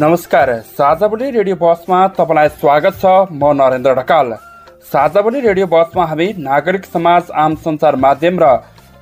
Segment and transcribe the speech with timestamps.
[0.00, 4.28] नमस्कार साझाबोली रेडियो बसमा तपाईँलाई स्वागत छ। म नरेन्द्र ढकाल।
[4.92, 8.50] साझाबोली रेडियो बसमा हामी नागरिक समाज आम सञ्चार माध्यम र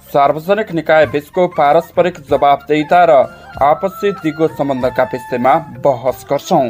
[0.08, 3.18] सार्वजनिक निकाय बीचको पारस्परिक जवाबदेता र
[3.62, 6.62] आपसी दिगो सम्बन्धका विषयमा बहस गर्छौ।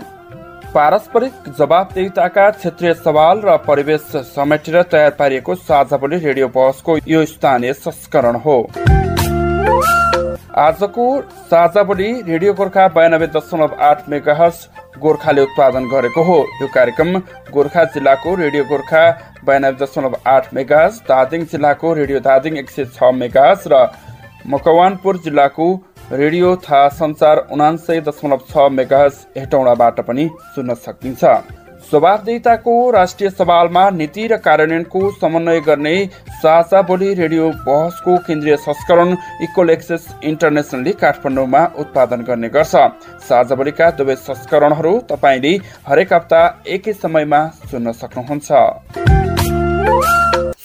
[0.74, 8.43] पारस्परिक जवाबदेताका क्षेत्रीय सवाल र परिवेश समेटेर तयार पारिएको साझाबोली रेडियो बहसको यो स्थानीय संस्करण
[8.43, 8.59] हो।
[10.59, 11.06] आजको
[11.51, 14.68] साझा बोली रेडियो गोर्खा बयानब्बे दशमलव आठ मेगाहस
[15.01, 17.18] गोर्खाले उत्पादन गरेको हो। यो कार्यक्रम
[17.52, 19.02] गोर्खा जिल्लाको रेडियो गोर्खा
[19.46, 23.84] बयानब्बे दशमलव आठ मेगाहस धादिङ जिल्लाको रेडियो धादिङ एक सय छ मेगाहस र
[24.48, 25.68] मकवानपुर जिल्लाको
[26.14, 31.24] रेडियो था संचार उनान्सय दशमलव छ मेगाहस हेटौँडाबाट पनि सुन्न सकिन्छ।
[31.87, 35.95] जवाबदेताको राष्ट्रिय सवालमा नीति र कार्यान्वयनको समन्वय गर्ने
[36.37, 42.74] साझा बोली रेडियो बहसको केन्द्रीय संस्करण इक्वल एक्सेस इन्टरनेसनलले काठमाडौँमा उत्पादन गर्ने गर्छ।
[43.29, 45.54] साझा बोलीका दुवै संस्करणहरू तपाईँले
[45.88, 48.51] हरेक हप्ता एकै समयमा सुन्न सक्नुहुन्छ।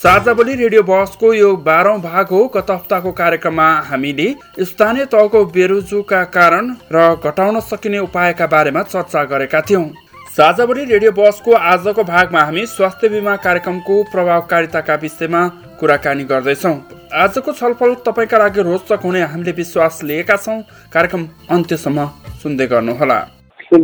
[0.02, 4.30] साझा बोली रेडियो बहसको यो बाह्रौं भाग हो। गत हप्ताको कार्यक्रममा हामीले
[4.66, 9.86] स्थानीय तहको बेरोजुका कारण र घटाउन सकिने उपायका बारेमा चर्चा गरेका थियौं।
[10.32, 15.42] साझाबडी रेडियो बसको आजको भागमा हामी स्वास्थ्य बिमा कार्यक्रमको प्रभावकारिताका विषयमा
[15.80, 16.72] कुराकानी गर्दैछौँ।
[17.24, 20.56] आजको छलफल तपाईँका लागि रोचक हुने हामीले विश्वास लिएका छौँ।
[20.88, 22.06] कार्यक्रम अन्त्यसम्म
[22.44, 23.20] सुन्दै गर्नुहोला।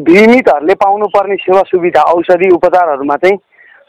[0.07, 3.37] बिमितहरूले पाउनुपर्ने सेवा सुविधा औषधि उपचारहरूमा चाहिँ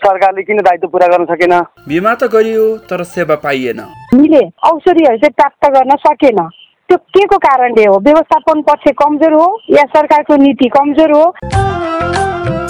[0.03, 1.55] सरकारले किन दायित्व पुरा गर्न सकेन?
[1.87, 6.43] बिमा त गरियो तर सेवा पाइएन। औषधिहरू चाहिँ प्राप्त गर्न सकेन।
[6.89, 7.99] त्यो के को कारणले हो?
[7.99, 11.33] व्यवस्थापन पक्ष कमजोर हो या सरकारको नीति कमजोर हो?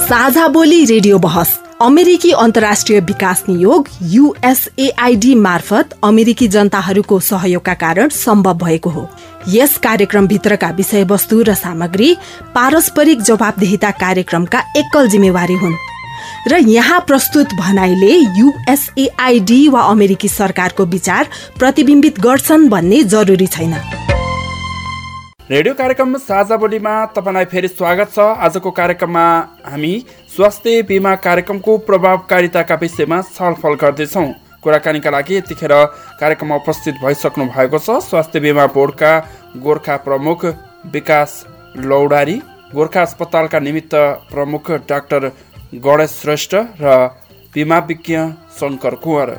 [0.06, 8.54] साझा बोली रेडियो बहस अमेरिकी अन्तर्राष्ट्रिय विकास नियोग युएसएआईडी मार्फत अमेरिकी जनताहरूको सहयोगका कारण सम्भव
[8.54, 9.08] भएको हो।
[9.48, 12.16] यस कार्यक्रमभित्रका विषयवस्तु र सामग्री
[12.54, 15.76] पारस्परिक जवाबदेहिता कार्यक्रमका एकल जिम्मेवारी हुन्।
[16.48, 23.74] र यहाँ प्रस्तुत भनाइले युएसएआईडी वा अमेरिकी सरकारको विचार प्रतिबिम्बित गर्छन् भन्ने जरुरी छैन।
[25.50, 29.22] रेडियो कार्यक्रम साझा बोलीमा तपाईँलाई फेरि स्वागत छ। आजको कार्यक्रममा
[29.64, 29.92] हामी
[30.28, 34.26] स्वास्थ्य बिमा कार्यक्रमको प्रभावकारिताका विषयमा छलफल गर्दैछौँ।
[34.62, 35.72] कुराकानीका लागि यतिखेर
[36.20, 39.12] कार्यक्रममा उपस्थित भइसक्नु भएको छ। स्वास्थ्य बिमा बोर्डका
[39.64, 40.44] गोर्खा प्रमुख
[40.92, 41.32] विकास
[41.80, 42.36] लौडारी
[42.74, 43.94] गोर्खा अस्पतालका निमित्त
[44.28, 45.32] प्रमुख डाक्टर
[45.80, 46.96] गणेश श्रेष्ठ र
[47.54, 48.16] बिमा विज्ञ
[48.60, 49.38] शङ्कर कुँवर।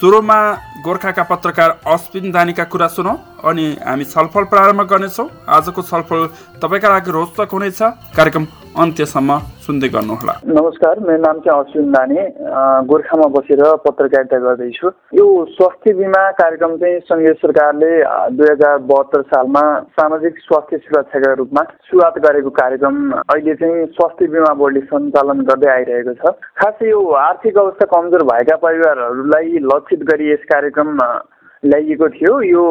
[0.00, 0.40] सुरुमा
[0.84, 6.26] गोर्खाका पत्रकार अश्विन दानीका कुरा सुनौ। अनि हामी छलफल प्रारम्भ गर्नेछौँ। आजको छलफल
[6.62, 7.80] तपाईँका लागि रोचक हुनेछ।
[8.16, 12.22] कार्यक्रम अन्त्यसम्म सुन्दै गर्नुहोला। नमस्कार मेरो नाम चाहिँ अश्विन दाने
[12.86, 17.90] गोर्खामा बसेर पत्रकारिता गर्दैछु। यो स्वास्थ्य बिमा कार्यक्रम चाहिँ सङ्घीय सरकारले
[18.36, 19.64] दुई हजार बहत्तर सालमा
[19.98, 22.96] सामाजिक स्वास्थ्य सुरक्षाका रूपमा सुरुवात गरेको कार्यक्रम
[23.26, 28.56] अहिले चाहिँ स्वास्थ्य बिमा बोर्डले सञ्चालन गर्दै आइरहेको छ। खास यो आर्थिक अवस्था कमजोर भएका
[28.62, 30.88] परिवारहरूलाई लक्षित गरी यस कार्यक्रम
[31.62, 32.62] ल्याइएको थियो। यो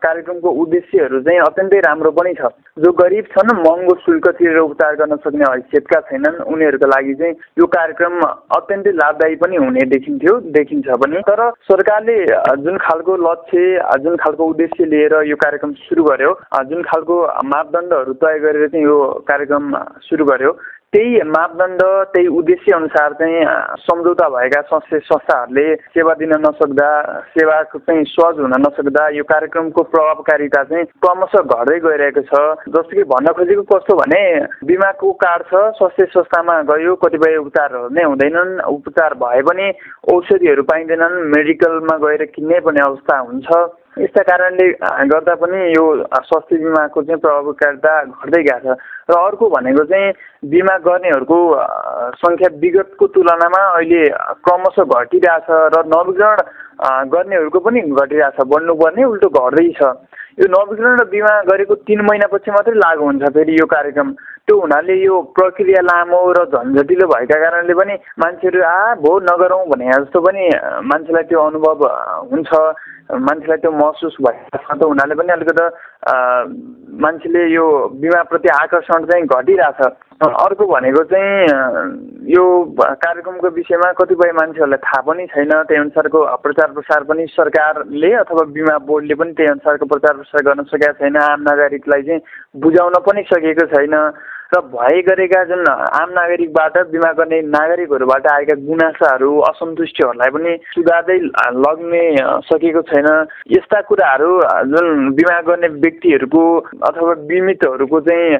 [0.00, 2.48] कार्यक्रमको उद्देश्यहरू चाहिँ अत्यन्तै राम्रो पनि छ।
[2.80, 7.66] जो गरिब छन् महँगो शुल्क तिरेर उपचार गर्न सक्ने हैसियतका छैनन्। उनीहरूको लागि चाहिँ यो
[7.76, 8.14] कार्यक्रम
[8.56, 12.16] अत्यन्तै लाभदायी पनि हुने देखिन्थ्यो देखिन्छ पनि। तर सरकारले
[12.64, 13.60] जुन खालको लक्ष्य
[14.00, 16.32] जुन खालको उद्देश्य लिएर यो कार्यक्रम सुरु गर्यो
[16.70, 19.72] जुन खालको मापदण्डहरू तय गरेर चाहिँ यो कार्यक्रम
[20.08, 20.52] सुरु गर्यो
[20.92, 23.42] त्यही मापदण्ड त्यही उद्देश्य अनुसार चाहिँ
[23.78, 26.88] सम्झौता भएका संस्था संस्थाहरूले सेवा दिन नसक्दा
[27.30, 32.42] सेवाको चाहिँ सहज हुन नसक्दा यो कार्यक्रमको प्रभावकारिता चाहिँ क्रमशः घट्दै गइरहेको छ।
[32.74, 34.22] जस्तो कि भन्न खोजेको कस्तो भने
[34.66, 39.70] बिमाको कार्ड छ स्वास्थ्य संस्थामा गयो कतिपय उपचारहरू नै हुँदैनन्। उपचार भए पनि
[40.10, 43.46] औषधिहरू पाइँदैनन्। मेडिकलमा गएर किन्नै पर्ने अवस्था हुन्छ।
[43.98, 44.66] यस्ता कारणले
[45.10, 48.78] गर्दा पनि यो स्वास्थ्य बिमाको चाहिँ प्रभावकारिता घट्दै गएको छ।
[49.10, 50.14] र अर्को भनेको चाहिँ
[50.46, 51.38] बिमा गर्नेहरूको
[52.22, 54.02] सङ्ख्या विगतको तुलनामा अहिले
[54.46, 56.38] क्रमशः घटिरहेछ र नवीकरण
[57.10, 59.82] गर्नेहरूको पनि घटिरहेछ। बढ्नुपर्ने उल्टो घट्दैछ
[60.40, 64.08] यो नवीकरण र बिमा गरेको तिन महिनापछि मात्रै लागु हुन्छ फेरि यो कार्यक्रम।
[64.46, 69.90] त्यो हुनाले यो प्रक्रिया लामो र झन्झटिलो भएका कारणले पनि मान्छेहरू आ भो नगरौँ भने
[69.90, 70.42] जस्तो पनि
[70.86, 71.84] मान्छेलाई त्यो अनुभव
[72.30, 72.50] हुन्छ।
[73.10, 75.64] मान्छेलाई त्यो महसुस छ त हुनाले पनि अलिकति
[77.02, 77.66] मान्छेले यो
[78.00, 79.80] बिमाप्रति आकर्षण चाहिँ घटिरहेछ।
[80.20, 82.44] अर्को भनेको चाहिँ यो
[82.76, 88.76] कार्यक्रमको विषयमा कतिपय मान्छेहरूलाई थाहा पनि छैन। त्यही अनुसारको प्रचार प्रसार पनि सरकारले अथवा बिमा
[88.84, 92.20] बोर्डले पनि त्यही अनुसारको प्रचार प्रसार गर्न सकेका छैन। आम नागरिकलाई चाहिँ
[92.62, 93.96] बुझाउन पनि सकेको छैन।
[94.52, 101.18] र भए गरेका जुन आम नागरिकबाट बिमा गर्ने नागरिकहरूबाट आएका गुनासाहरू असन्तुष्टिहरूलाई पनि सुधार्दै
[101.64, 102.04] लग्ने
[102.48, 103.08] सकेको छैन।
[103.50, 104.30] यस्ता कुराहरू
[104.72, 106.42] जुन बिमा गर्ने व्यक्तिहरूको
[106.82, 108.36] अथवा बिमितहरूको चाहिँ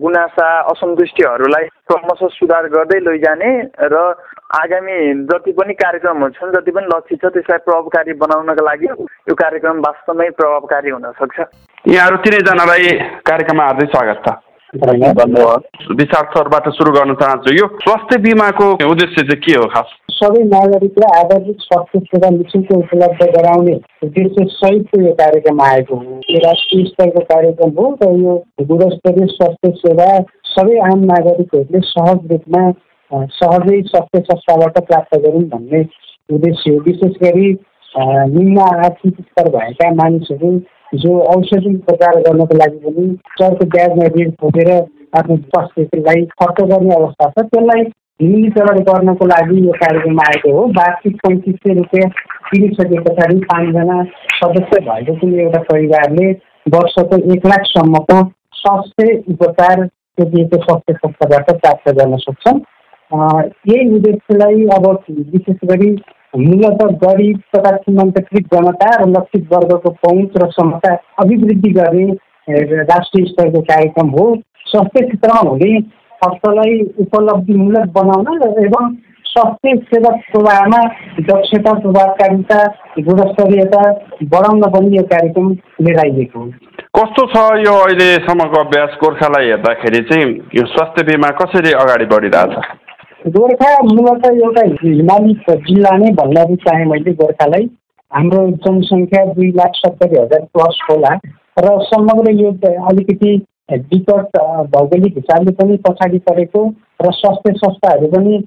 [0.00, 3.52] गुनासा असन्तुष्टिहरूलाई क्रमशः सुधार गर्दै लैजाने
[3.84, 3.96] र
[4.56, 4.98] आगामी
[5.28, 10.28] जति पनि कार्यक्रमहरू छन् जति पनि लक्ष्य छ त्यसलाई प्रभावकारी बनाउनका लागि यो कार्यक्रम वास्तवमै
[10.40, 11.38] प्रभावकारी हुन सक्छ।
[11.88, 12.88] यहाँहरू तिनैजनालाई
[13.28, 14.38] कार्यक्रममा हार्दै स्वागत छ।
[14.70, 16.26] विशाल
[16.70, 19.88] सुरु गर्न चाहन्छु यो स्वास्थ्य बिमाको उद्देश्य चाहिँ के हो खास?
[20.10, 23.74] सबै नागरिकलाई आधारभूत स्वास्थ्य सेवा निशुल्क उपलब्ध गराउने
[24.04, 28.34] उद्देश्य सहितको यो कार्यक्रम आएको हो। यो राष्ट्रिय स्तरको कार्यक्रम हो र यो
[28.70, 30.08] गुणस्तरीय स्वास्थ्य सेवा
[30.54, 32.62] सबै आम नागरिकहरूले सहज रूपमा
[33.40, 35.80] सहजै स्वास्थ्य संस्थाबाट प्राप्त गरौँ भन्ने
[36.34, 37.48] उद्देश्य हो। विशेष गरी
[38.34, 40.50] निम्न आर्थिक स्तर भएका मानिसहरू
[40.92, 43.06] जो औषधि उपचार गर्नको लागि पनि
[43.38, 44.70] चर्को ब्याजमा ऋण खोजेर
[45.18, 47.82] आफ्नो स्वास्थ्यलाई खर्च गर्ने अवस्था छ। त्यसलाई
[48.22, 52.10] न्यूनीकरण गर्नको लागि यो कार्यक्रम आएको हो। वार्षिक पैँतिस सय रुपियाँ
[52.50, 54.02] तिरिसके पछाडि पाँचजना
[54.40, 56.30] सदस्य भएको कुनै एउटा परिवारले
[56.74, 58.22] वर्षको एक लाखसम्मको
[58.60, 59.84] स्वास्थ्य उपचार
[60.20, 62.60] दिएको स्वास्थ्य संस्थाबाट प्राप्त गर्न सक्छन्।
[63.68, 65.90] यही उद्देश्यलाई अब विशेष गरी
[66.34, 72.06] मूलत गरिब तथा सीमान्तकृत जनता र लक्षित वर्गको पहुँच र क्षमता अभिवृद्धि गर्ने
[72.84, 74.26] राष्ट्रिय स्तरको कार्यक्रम हो।
[74.66, 75.80] स्वास्थ्य क्षेत्रमा हुने
[76.22, 78.94] खर्चलाई उपलब्धिमूलक बनाउन एवं
[79.26, 80.78] स्वास्थ्य सेवा प्रवाहमा
[81.28, 82.58] दक्षता प्रभावकारिता
[83.00, 83.82] गुणस्तरीयता
[84.32, 85.50] बढाउन पनि यो कार्यक्रम
[85.86, 86.50] लिएर आइएको हो।
[86.98, 92.56] कस्तो छ यो अहिलेसम्मको अभ्यास गोर्खालाई हेर्दाखेरि चाहिँ यो स्वास्थ्य बिमा कसरी अगाडि बढिरहेछ?
[93.26, 97.68] गोर्खा मूलत एउटा हिमाली जिल्ला नै भन्न चाहेँ मैले गोर्खालाई।
[98.12, 101.10] हाम्रो जनसङ्ख्या दुई लाख सत्तरी हजार प्लस होला।
[101.58, 102.50] र समग्र यो
[102.90, 103.34] अलिकति
[103.92, 104.38] विकट
[104.72, 106.64] भौगोलिक हिसाबले पनि पछाडि परेको
[107.02, 108.42] र स्वास्थ्य संस्थाहरू पनि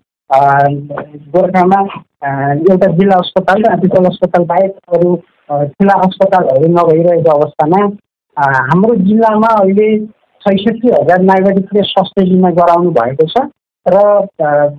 [1.38, 1.82] गोर्खामा
[2.26, 5.16] एउटा जिल्ला अस्पताल र आदिकल अस्पताल बाहेक अरू
[5.54, 7.88] ठुला अस्पतालहरू नभइरहेको अवस्थामा
[8.38, 9.90] हाम्रो जिल्लामा अहिले
[10.46, 13.52] छैसठी हजार नागरिकले स्वास्थ्य बिमा गराउनु भएको छ।
[13.86, 14.02] र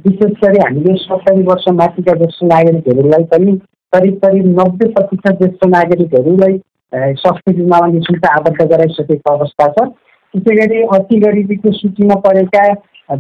[0.05, 3.53] विशेष गरी हामीले सत्तरी वर्ष माथिका ज्येष्ठ नागरिकहरूलाई पनि
[3.93, 6.59] करिब करिब नब्बे प्रतिशत ज्येष्ठ नागरिकहरूलाई
[6.93, 9.87] स्वास्थ्य बिमामा नि शुल्क आबद्ध गराइसकेको अवस्था छ।
[10.35, 12.62] त्यसै गरी अति गरिबीको सूचीमा परेका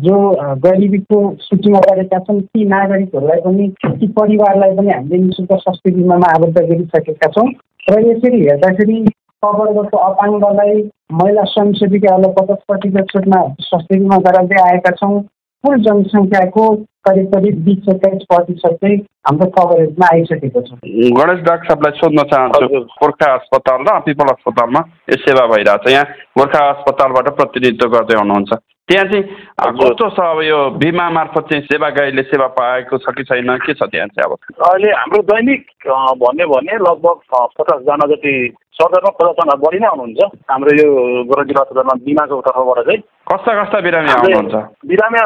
[0.04, 0.16] जो
[0.64, 3.68] गरिबीको सूचीमा परेका छन् ती नागरिकहरूलाई पनि
[4.00, 7.48] ती परिवारलाई पनि हामीले नि शुल्क स्वास्थ्य बिमामा आबद्ध गरिसकेका छौँ।
[7.90, 8.98] र यसरी हेर्दाखेरि
[9.42, 10.82] कवर्गको अपाङ्गलाई
[11.12, 15.14] महिला स्वयंसेविकाहरूलाई पचास प्रतिशत छुटमा स्वास्थ्य बिमा गराउँदै आएका छौँ।
[15.64, 16.68] कुल जनसङ्ख्याको
[17.04, 20.70] करिब करिब बिस एक्काइस प्रतिशत चाहिँ हाम्रो कभरेजमा आइसकेको छ।
[21.18, 24.80] गणेश डाक्टर साहबलाई सोध्न चाहन्छु गोर्खा अस्पताल र पिपल अस्पतालमा
[25.10, 26.04] यो सेवा भइरहेछ यहाँ
[26.38, 28.52] गोर्खा अस्पतालबाट प्रतिनिधित्व गर्दै हुनुहुन्छ।
[28.84, 29.24] त्यहाँ चाहिँ
[29.80, 33.72] कस्तो छ अब यो बिमा मार्फत चाहिँ सेवा गाईले सेवा पाएको छ कि छैन के
[33.72, 34.36] छ त्यहाँ चाहिँ अब?
[34.60, 35.62] अहिले हाम्रो दैनिक
[36.20, 38.34] भन्यो भने लगभग पचासजना जति
[38.76, 40.20] सरकारमा पचासजना बढी नै आउनुहुन्छ।
[40.52, 40.88] हाम्रो यो
[41.32, 43.00] गोरख जिल्ला अस्पतालमा बिमाको तर्फबाट चाहिँ।
[43.32, 44.54] कस्ता कस्ता बिरामी आउनुहुन्छ?
[44.84, 45.18] बिरामी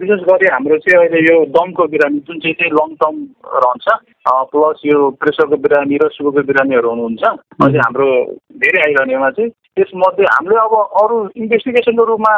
[0.00, 3.86] विशेष गरी हाम्रो चाहिँ अहिले यो दमको बिरामी जुन चाहिँ चाहिँ लङ टर्म रहन्छ।
[4.52, 8.08] प्लस यो प्रेसरको बिरामी र सुगरको बिरामीहरू हुनुहुन्छ। अहिले हाम्रो
[8.62, 12.32] धेरै आइरहनेमा चाहिँ त्यसमध्ये हामीले अब अरू इन्भेस्टिगेसनको रूपमा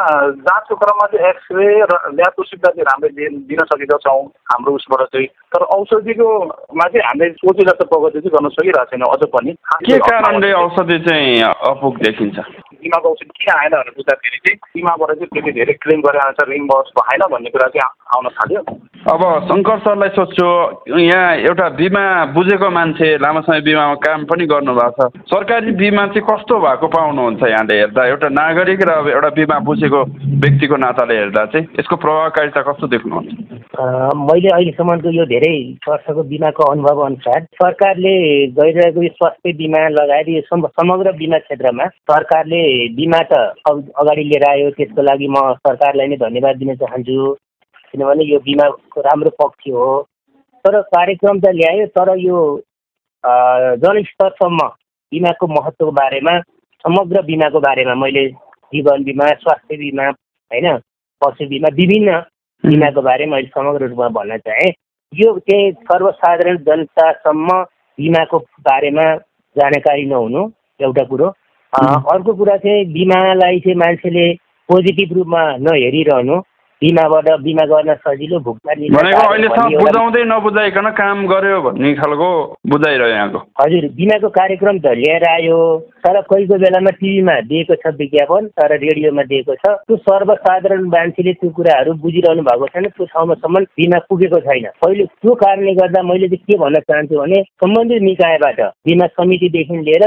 [0.45, 5.27] जाँचको क्रममा चाहिँ एक्सरे र ल्याबको सुविधा चाहिँ हामीले दिन सकेका छौँ हाम्रो उसबाट चाहिँ।
[5.53, 9.53] तर औषधिकोमा चाहिँ हामीले सोचे जस्तो प्रगति चाहिँ गर्न सकिरहेको छैन अझ पनि।
[9.85, 12.37] के कारणले औषधि चाहिँ अपुग देखिन्छ?
[12.81, 16.89] बिमाको औषधि किन आएन भनेर बुझ्दाखेरि चाहिँ बिमाबाट चाहिँ त्यति धेरै क्लेम गरेर छ रिम्बर्स
[16.97, 18.61] भएन भन्ने कुरा चाहिँ आउन थाल्यो।
[19.13, 20.47] अब शङ्कर सरलाई सोध्छु
[20.99, 22.03] यहाँ एउटा बिमा
[22.33, 26.87] बुझेको मान्छे लामो समय बिमामा काम पनि गर्नुभएको छ। सरकारी बिमा चाहिँ कस्तो भएको
[27.27, 30.01] पाउनुहुन्छ यहाँले हेर्दा। एउटा नागरिक र एउटा बिमा बुझेको
[30.43, 33.29] व्यक्तिको नाताले हेर्दा चाहिँ यसको प्रभावकारिता कस्तो देख्नुहुन्छ?
[34.15, 35.55] मैले अहिलेसम्मको यो धेरै
[35.87, 38.13] वर्षको बिमाको अनुभव अनुसार सरकारले
[38.55, 40.41] गरिरहेको यो स्वास्थ्य बिमा लगायत यो
[40.71, 42.61] समग्र बिमा क्षेत्रमा सरकारले
[42.95, 43.33] बिमा त
[43.67, 47.35] अगाडि लिएर आयो। त्यसको लागि म सरकारलाई नै धन्यवाद दिन चाहन्छु।
[47.91, 49.87] किनभने यो बिमाको राम्रो पक्ष हो।
[50.65, 52.39] तर कार्यक्रम त ल्यायो तर यो
[53.83, 54.59] जनस्तरसम्म
[55.11, 56.33] बिमाको महत्त्वको बारेमा
[56.87, 58.27] समग्र बिमाको बारेमा मैले
[58.73, 60.03] जीवन बिमा स्वास्थ्य बिमा
[60.51, 60.67] होइन
[61.21, 62.11] पशु बिमा विभिन्न
[62.63, 64.71] बिमाको बारेमा मैले समग्र रूपमा भन्न चाहेँ।
[65.13, 67.49] यो चाहिँ सर्वसाधारण जनतासम्म
[67.97, 69.03] बिमाको बारेमा
[69.55, 70.43] जानकारी नहुनु
[70.81, 71.27] एउटा कुरो।
[72.13, 74.25] अर्को कुरा चाहिँ बिमालाई चाहिँ मान्छेले
[74.69, 76.39] पोजिटिभ रूपमा नहेरिरहनु।
[76.81, 82.27] बिमाबाट बिमा गर्न सजिलो भुक्तानी भनेको अहिलेसम्म बुझाउँदै नबुझाइकन काम गर्यो भन्ने खालको
[82.73, 85.57] बुझाइरह्यो यहाँको। हजुर बिमाको कार्यक्रम त लिएर आयो
[86.05, 91.33] तर कोही कोही बेलामा टिभीमा दिएको छ विज्ञापन तर रेडियोमा दिएको छ। त्यो सर्वसाधारण मान्छेले
[91.41, 96.27] त्यो कुराहरू बुझिरहनु भएको छैन त्यो ठाउँमासम्म बिमा पुगेको छैन। पहिले त्यो कारणले गर्दा मैले
[96.29, 100.05] चाहिँ के भन्न चाहन्छु भने सम्बन्धित निकायबाट बिमा समितिदेखि लिएर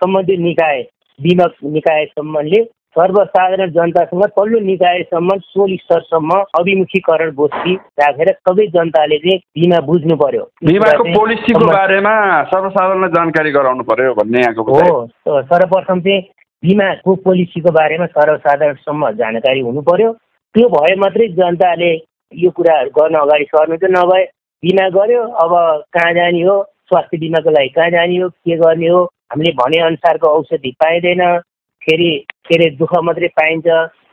[0.00, 0.82] सम्बन्धित निकाय
[1.18, 2.62] बिमा निकायसम्मले
[2.94, 10.42] सर्वसाधारण जनतासँग तल्लो निकायसम्म टोल स्तरसम्म अभिमुखीकरण गोष्ठी राखेर सबै जनताले चाहिँ बिमा बुझ्नु पर्यो।
[10.64, 12.14] बिमाको पोलिसीको बारेमा
[12.50, 16.20] सर्वसाधारणलाई जानकारी गराउनु पर्यो भन्ने यहाँको हो सर्वप्रथम चाहिँ
[16.62, 20.12] बिमाको पोलिसीको बारेमा सर्वसाधारणसम्म जानकारी हुनु पर्यो।
[20.54, 21.90] त्यो भए मात्रै जनताले
[22.32, 24.22] यो कुराहरू गर्न अगाडि सर्नु चाहिँ नभए
[24.62, 25.52] बिमा गर्यो अब
[25.94, 26.56] कहाँ जाने हो?
[26.88, 28.28] स्वास्थ्य बिमाको लागि कहाँ जाने हो?
[28.28, 29.02] के गर्ने हो?
[29.32, 31.22] हामीले भनेअनुसारको औषधि पाइँदैन।
[31.84, 32.10] फेरि
[32.48, 33.66] के अरे दुःख मात्रै पाइन्छ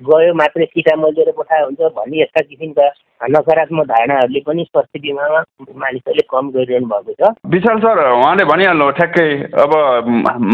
[0.07, 2.87] गयो मात्रै सिटा मलिएर पठायो हुन्छ भन्ने यस्ता किसिमका
[3.21, 5.39] नकारात्मक धारणाहरूले पनि स्वास्थ्य बिमामा
[5.83, 9.27] मानिसहरूले कम गरिरहनु भएको छ। विशाल सर उहाँले भनिहाल्नु ठ्याक्कै
[9.63, 9.75] अब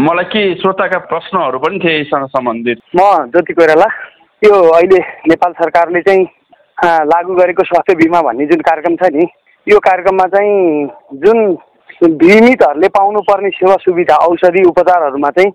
[0.06, 3.88] मलाई के श्रोताका प्रश्नहरू पनि थिए यसँग सम्बन्धित। म ज्योति कोइराला
[4.42, 6.24] यो अहिले नेपाल सरकारले चाहिँ
[7.12, 9.24] लागू गरेको स्वास्थ्य बिमा भन्ने जुन कार्यक्रम छ नि
[9.66, 10.58] यो कार्यक्रममा चाहिँ
[11.24, 11.38] जुन
[12.20, 15.50] बिमितहरूले पाउनुपर्ने सेवा सुविधा औषधि उपचारहरूमा चाहिँ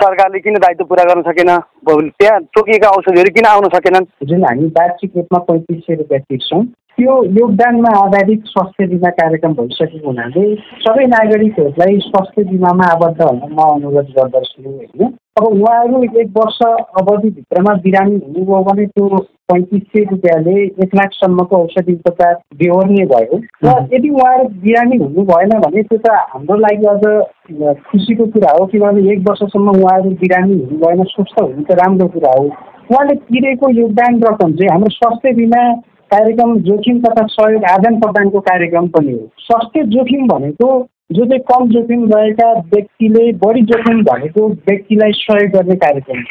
[0.00, 1.50] सरकारले किन दायित्व पुरा गर्न सकेन?
[1.88, 4.04] त्यहाँ तोकिएका औषधिहरू किन आउन सकेनन्?
[4.24, 6.62] जुन हामी वार्षिक रूपमा पैँतिस सय रुपियाँ तिर्छौँ
[6.98, 10.44] त्यो योगदानमा आधारित स्वास्थ्य बिमा कार्यक्रम भइसकेको हुनाले
[10.84, 15.12] सबै नागरिकहरूलाई स्वास्थ्य बिमामा आबद्ध हुन म अनुरोध गर्दछु होइन?
[15.38, 16.58] अब उहाँहरू एक वर्ष
[17.00, 19.08] अवधिभित्रमा बिरामी हुनुभयो भने त्यो
[19.52, 25.58] पैँतिस सय रुपियाँले एक लाखसम्मको औषधि उपचार बेहोर्ने भयो। र यदि उहाँहरू बिरामी हुनु भएन
[25.64, 27.04] भने त्यो त हाम्रो लागि अझ
[27.86, 32.34] खुसीको कुरा हो किनभने एक वर्षसम्म उहाँहरू बिरामी हुनु भएन स्वस्थ हुनु त राम्रो कुरा
[32.38, 35.64] हो। उहाँले तिरेको योगदान रकम चाहिँ हाम्रो स्वास्थ्य बिमा
[36.12, 40.68] कार्यक्रम जोखिम तथा सहयोग आदान प्रदानको कार्यक्रम पनि हो। स्वास्थ्य जोखिम भनेको
[41.12, 46.22] जो चाहिँ कम जोखिम रहेका व्यक्तिले बढी जोखिम भएको व्यक्तिलाई सहयोग गर्ने कार्यक्रम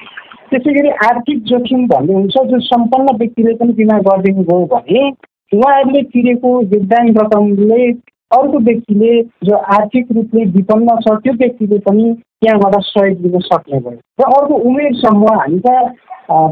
[0.52, 5.04] त्यसै गरी आर्थिक जोखिम भन्ने हुन्छ जो सम्पन्न व्यक्तिले पनि बिमा गरिदिनु भयो भने
[5.52, 7.92] उहाँहरूले तिरेको योगदान रकमले
[8.38, 13.98] अर्को व्यक्तिले जो आर्थिक रूपले विपन्न छ त्यो व्यक्तिले पनि त्यहाँबाट सहयोग दिन सक्ने भयो।
[14.20, 15.70] र अर्को उमेर समूह हामी त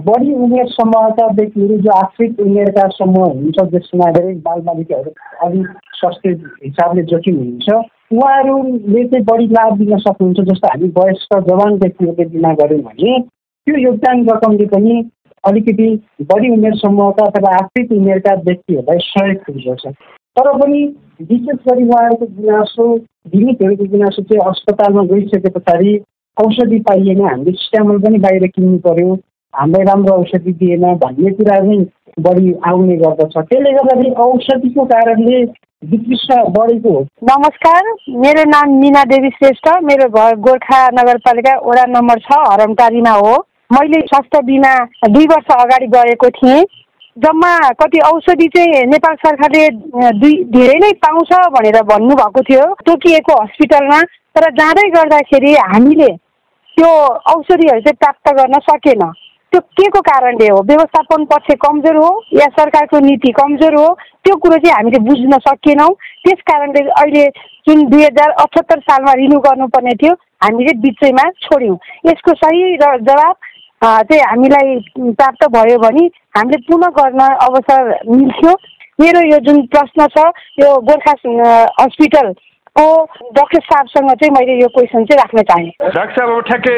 [0.07, 5.11] बढी उमेर समूहका व्यक्तिहरू जो आश्रित उमेरका समूह हुनुहुन्छ जसमा धेरै बालबालिकाहरू
[5.45, 5.67] अलिक
[5.99, 6.29] स्वास्थ्य
[6.65, 7.69] हिसाबले जोखिम हुनुहुन्छ
[8.11, 13.79] उहाँहरूले चाहिँ बढी लाभ दिन सक्नुहुन्छ जस्तो हामी वयस्क जवान व्यक्तिहरूले बिमा गऱ्यौँ भने त्यो
[13.79, 15.01] योगदान रकमले पनि
[15.43, 15.89] अलिकति
[16.31, 19.93] बढी उमेर समूहका अथवा आश्रित उमेरका व्यक्तिहरूलाई सहयोग पुग्दछ।
[20.39, 20.83] तर पनि
[21.21, 22.85] विशेष गरी उहाँहरूको गुनासो
[23.31, 25.95] बिमितहरूको गुनासो चाहिँ अस्पतालमा गइसके पछाडि
[26.37, 29.13] औषधि पाइएन। हामीले स्ट्यामल पनि बाहिर किन्नु पर्यो
[29.53, 31.77] हामीलाई राम्रो औषधि दिएन भन्ने कुरा नै
[32.27, 35.43] बढी आउने गर्दछ। त्यसले गर्दाखेरि औषधिको कारणले
[35.91, 37.93] विकृष्ट बढेको हो। नमस्कार
[38.23, 43.37] मेरो नाम मिना देवी श्रेष्ठ। मेरो घर गोर्खा नगरपालिका वडा नम्बर छ हरमटारीमा हो।
[43.73, 44.73] मैले स्वास्थ्य बिमा
[45.09, 46.63] दुई वर्ष अगाडि गरेको थिएँ।
[47.19, 49.67] जम्मा कति औषधि चाहिँ नेपाल सरकारले
[50.19, 54.01] दुई धेरै नै पाउँछ भनेर भन्नुभएको थियो। तोकिएको हस्पिटलमा।
[54.35, 56.07] तर जाँदै गर्दाखेरि हामीले
[56.77, 56.91] त्यो
[57.33, 59.03] औषधिहरू चाहिँ प्राप्त गर्न सकेन।
[59.51, 60.61] त्यो के को कारणले हो?
[60.61, 63.87] व्यवस्थापन पक्ष कमजोर हो या सरकारको नीति कमजोर हो?
[64.23, 65.89] त्यो कुरो चाहिँ हामीले बुझ्न सकेनौँ।
[66.23, 67.27] त्यस कारणले अहिले
[67.67, 73.35] जुन दुई हजार अठहत्तर सालमा रिन्यू गर्नुपर्ने थियो हामीले बिचैमा छोड्यौँ। यसको सही र जवाब
[73.83, 76.05] चाहिँ हामीलाई प्राप्त भयो भने
[76.37, 78.53] हामीले पुनः गर्न अवसर मिल्थ्यो।
[78.99, 81.11] मेरो यो जुन प्रश्न छ यो गोर्खा
[81.81, 82.33] हस्पिटल
[82.75, 82.85] को
[83.35, 86.75] डक्टर साहबसँग चाहिँ मैले यो क्वेसन चाहिँ राख्न चाहेँ। डाक्टर साहब अब ठ्याक्कै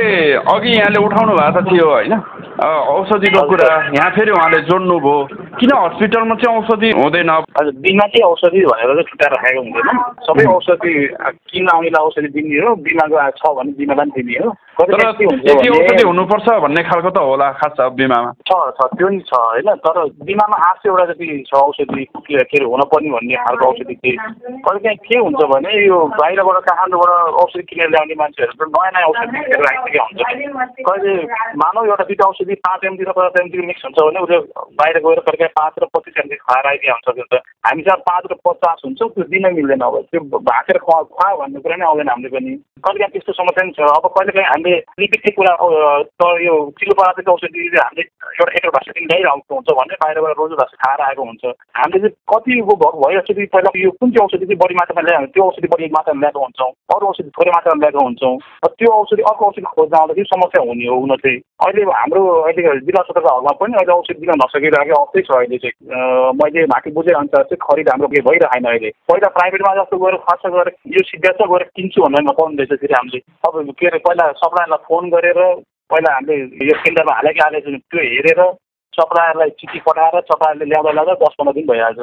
[0.54, 2.14] अघि यहाँले उठाउनु भएको थियो होइन।
[2.62, 5.18] औषधिको कुरा यहाँ फेरि उहाँले जोड्नु भयो
[5.60, 7.30] किन हस्पिटलमा चाहिँ औषधि हुँदैन?
[7.30, 9.98] हजुर बिमा चाहिँ औषधि भनेर चाहिँ छुट्याएर राखेको हुँदैन।
[10.30, 10.94] सबै औषधि
[11.50, 12.76] किन आउनेलाई औषधि दिने हो?
[12.86, 17.52] बिमाको छ भने बिमालाई पनि दिने हो। तर यति औषधि हुनुपर्छ भन्ने खालको त होला
[17.54, 22.06] खास बिमामा छ छ त्यो नि छ होइन तर बिमामा आठ सयवटा जति छ औषधि
[22.22, 24.18] के अरे हुनुपर्ने भन्ने खालको औषधि चाहिँ
[24.62, 29.38] कहिले काहीँ के हुन्छ भने यो बाहिरबाट काठमाडौँबाट औषधि किनेर ल्याउने मान्छेहरू नयाँ नयाँ औषधि
[29.40, 31.16] किनेर राखिसकेका हुन्छ कहिले
[31.58, 34.40] मानव एउटा दुइटा औषधि पाँच एमजी र पचास एमजीको मिक्स हुन्छ भने उसले
[34.80, 38.08] बाहिर गएर कहिले काहीँ पाँच र पच्चिस एमजी खुवाएर आइदिया हुन्छ त्यो त हामी चाहिँ
[38.08, 41.86] पाँच र पचास हुन्छ त्यो दिन मिल्दैन अब त्यो भाकेर खुवा खुवा भन्ने कुरा नै
[41.86, 45.54] आउँदैन हामीले पनि कहिले काहीँ त्यस्तो समस्या पनि छ अब कहिले काहीँ हामीले रिपिटली कुरा
[46.46, 50.76] यो चिलो पदार्थको औषधि हामीले एउटा एकल भाषा दिन ल्याइरहेको हुन्छ भने बाहिरबाट रोज भाषा
[50.82, 51.44] खाएर आएको हुन्छ।
[51.82, 55.44] हामीले चाहिँ कति भइरहेको छ पहिला यो कुन चाहिँ औषधि चाहिँ बढी मात्रामा ल्यायो त्यो
[55.50, 59.46] औषधि बढी मात्रामा ल्याएको हुन्छौँ अरू औषधि थोरै मात्रामा ल्याएको हुन्छौँ र त्यो औषधि अर्को
[59.50, 63.94] औषधि खोज्न आउँदाखेरि समस्या हुने हो हुन चाहिँ। अहिले हाम्रो अहिले जिल्ला अस्पतालहरूमा पनि अहिले
[63.98, 65.74] औषधि दिन नसकिरहेको अवस्थै छ अहिले चाहिँ।
[66.42, 70.44] मैले माथि बुझे अनुसार चाहिँ खरिद हाम्रो के भइरहेन अहिले। पहिला प्राइभेटमा जस्तो गएर खर्च
[70.54, 75.10] गरेर यो सिद्धान्त गएर किन्छु भनेर नपाउँदैछ फेरि हामीले। अब के अरे पहिला सप्लायरलाई फोन
[75.10, 75.40] गरेर
[75.92, 78.42] पहिला हामीले यो केन्द्रमा हालेको हालेको त्यो हेरेर
[78.94, 82.00] सप्लायरलाई चिठी पठाएर सप्लायरले ल्याउँदा ल्याउँदा दस पन्ध्र दिन भइहाल्छ।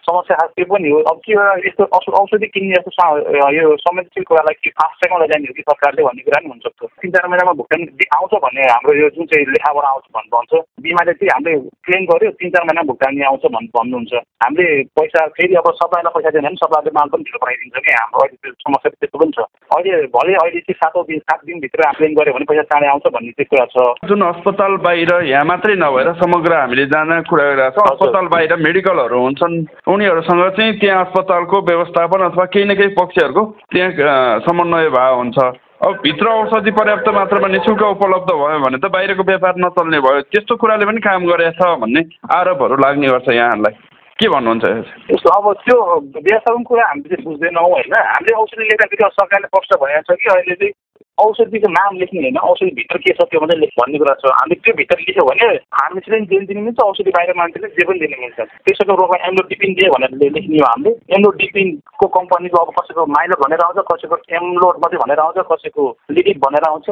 [0.00, 1.32] समस्या खास त्यो पनि हो। अब के
[1.66, 1.84] यस्तो
[2.20, 6.40] औषधि किन्ने जस्तो यो संवेदनशील कुरालाई कि फास्ट ट्र्याकमा लैजाने हो कि सरकारले भन्ने कुरा
[6.40, 7.84] पनि हुनसक्छ तिन चार महिनामा भुक्तानी
[8.16, 10.52] आउँछ भन्ने हाम्रो यो जुन चाहिँ लेखाबाट आउँछ भन्नु भन्छ।
[10.84, 14.12] बिमाले चाहिँ हामीले क्लेम गर्यो तिन चार महिना भुक्तानी आउँछ भन् भन्नुहुन्छ।
[14.44, 14.66] हामीले
[14.96, 18.36] पैसा फेरि अब सप्लाईलाई पैसा दिएन भने सप्लाईले माल पनि ढिलो पठाइदिन्छ कि हाम्रो अहिले
[18.40, 22.34] त्यो समस्या त्यस्तो पनि छ। अहिले भले अहिले चाहिँ सातौँ दिन सात दिनभित्र क्लेम गऱ्यो
[22.34, 26.52] भने पैसा चाँडै आउँछ भन्ने चाहिँ कुरा छ। जुन अस्पताल बाहिर यहाँ मात्रै नभएर समग्र
[26.60, 29.54] हामीले जान कुरा गरिरहेको छ अस्पताल बाहिर मेडिकलहरू हुन्छन्।
[30.00, 35.38] उनीहरूसँग चाहिँ त्यहाँ अस्पतालको व्यवस्थापन अथवा केही न केही पक्षहरूको त्यहाँ समन्वय भए हुन्छ।
[35.84, 40.20] अब भित्र औषधि पर्याप्त मात्रामा नि शुल्क उपलब्ध भयो भने त बाहिरको व्यापार नचल्ने भयो।
[40.32, 42.00] त्यस्तो कुराले पनि काम गरेछ भन्ने
[42.32, 43.74] आरोपहरू लाग्ने गर्छ यहाँहरूलाई।
[44.16, 45.76] के भन्नुहुन्छ अब त्यो
[46.16, 50.72] व्यवस्थापन कुरा हामीले बुझ्दैनौँ होइन। हामीले औषधि लेख्दाखेरि सरकारले पक्ष भइरहेको छ कि अहिले चाहिँ
[51.20, 54.74] औषधिको नाम लेख्ने होइन औषधिभित्र के छ त्यो मात्रै लेख भन्ने कुरा छ। हामीले त्यो
[54.76, 58.38] भित्र लेख्यो भने फार्मेसीले पनि जेल दिनु मिल्छ औषधि बाहिर मान्छेले जे पनि दिनु मिल्छ।
[58.40, 63.78] त्यसैको रोगमा एमलोडिपिन दियो भनेर लेख्ने हो हामीले। एमलोडिपिनको कम्पनीको अब कसैको माइलो भनेर आउँछ
[63.92, 65.84] कसैको एमलोड मात्रै भनेर आउँछ कसैको
[66.16, 66.88] लिडिप भनेर आउँछ।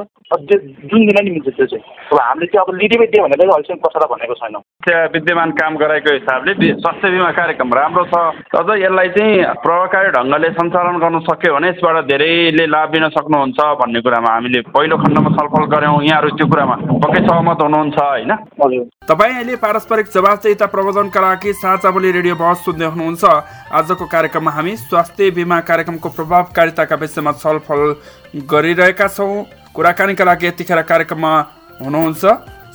[0.88, 4.12] जुन दिन नि मिल्छ त्यो चाहिँ। अब हामीले चाहिँ अब लिडिपै दियो भनेर अहिलेसम्म कसैलाई
[4.12, 8.15] भनेको छैनौँ। त्यहाँ विद्यमान काम गराएको हिसाबले स्वास्थ्य बिमा कार्यक्रम राम्रो छ।
[8.61, 9.33] अझ यसलाई चाहिँ
[9.65, 14.61] प्रभावकारी ढङ्गले सञ्चालन गर्न सक्यो भने यसबाट धेरैले लाभ लिन सक्नुहुन्छ भन्ने कुरा कुरामा हामीले
[14.75, 18.33] पहिलो खण्डमा छलफल गऱ्यौँ। यहाँहरू त्यो कुरामा पक्कै सहमत हुनुहुन्छ होइन?
[19.09, 23.25] तपाईँ अहिले पारस्परिक जवाबदेता प्रबन्धनका लागि साझा बोली रेडियो बहस सुन्दै हुनुहुन्छ।
[23.71, 27.81] आजको कार्यक्रममा हामी स्वास्थ्य बिमा कार्यक्रमको प्रभावकारिताका विषयमा छलफल
[28.46, 29.44] गरिरहेका छौँ।
[29.75, 31.33] कुराकानीका लागि यतिखेर कार्यक्रममा
[31.81, 32.25] हुनुहुन्छ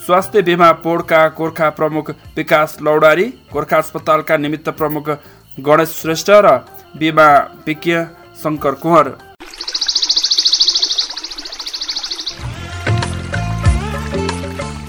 [0.06, 5.10] स्वास्थ्य बिमा बोर्डका गोर्खा प्रमुख विकास लौडारी गोर्खा अस्पतालका निमित्त प्रमुख
[5.58, 6.58] गणेश श्रेष्ठ र
[6.97, 7.28] बिमा
[7.67, 7.95] विज्ञ
[8.43, 9.33] शङ्कर कुँवर।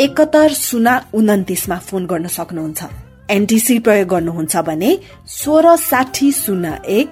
[0.00, 2.84] एकहत्तर शून्य उन्तिसमा फोन गर्न सक्नुहुन्छ।
[3.30, 4.96] एनटिसी प्रयोग गर्नुहुन्छ भने
[5.28, 7.08] सोह्र साठी शून्य एक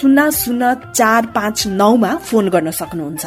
[0.00, 3.26] शून्य शून्य चार पाँच नौमा फोन गर्न सक्नुहुन्छ।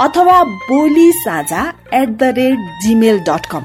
[0.00, 3.64] अथवा Boli Sajha at the rate Gmail dot com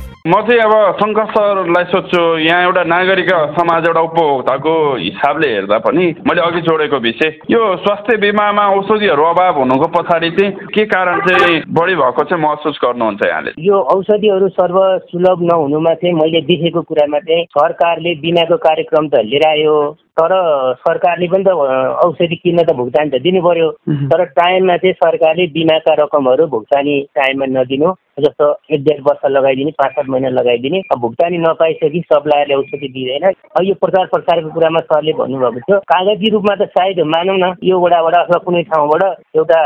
[0.27, 6.41] म चाहिँ अब सङ्घर्षलाई सोध्छु यहाँ एउटा नागरिक समाज एउटा उपभोक्ताको हिसाबले हेर्दा पनि मैले
[6.41, 11.95] अघि जोडेको विषय यो स्वास्थ्य बिमामा औषधिहरू अभाव हुनुको पछाडि चाहिँ के कारण चाहिँ बढी
[11.95, 13.51] भएको चाहिँ महसुस गर्नुहुन्छ यहाँले?
[13.65, 14.77] यो औषधिहरू सर्व
[15.09, 19.75] सुलभ नहुनुमा चाहिँ मैले देखेको कुरामा चाहिँ सरकारले बिमाको कार्यक्रम त लिएर आयो
[20.17, 20.31] तर
[20.83, 21.55] सरकारले पनि त
[22.05, 23.69] औषधि किन्न त भुक्तानी त दिनु पर्यो
[24.11, 28.45] तर टाइममा चाहिँ सरकारले बिमाका रकमहरू भुक्तानी टाइममा नदिनु जस्तो
[28.75, 33.73] एक डेढ वर्ष लगाइदिने पाँच सात महिना लगाइदिने। भुक्तानी नपाइसकि सप्लायरले औषधि दिँदैन। अब यो
[33.81, 38.37] प्रचार प्रसारको कुरामा सरले भन्नुभएको थियो। कागजी रूपमा त सायद मानौँ न यो वडाबाट अथवा
[38.45, 39.03] कुनै ठाउँबाट
[39.35, 39.59] एउटा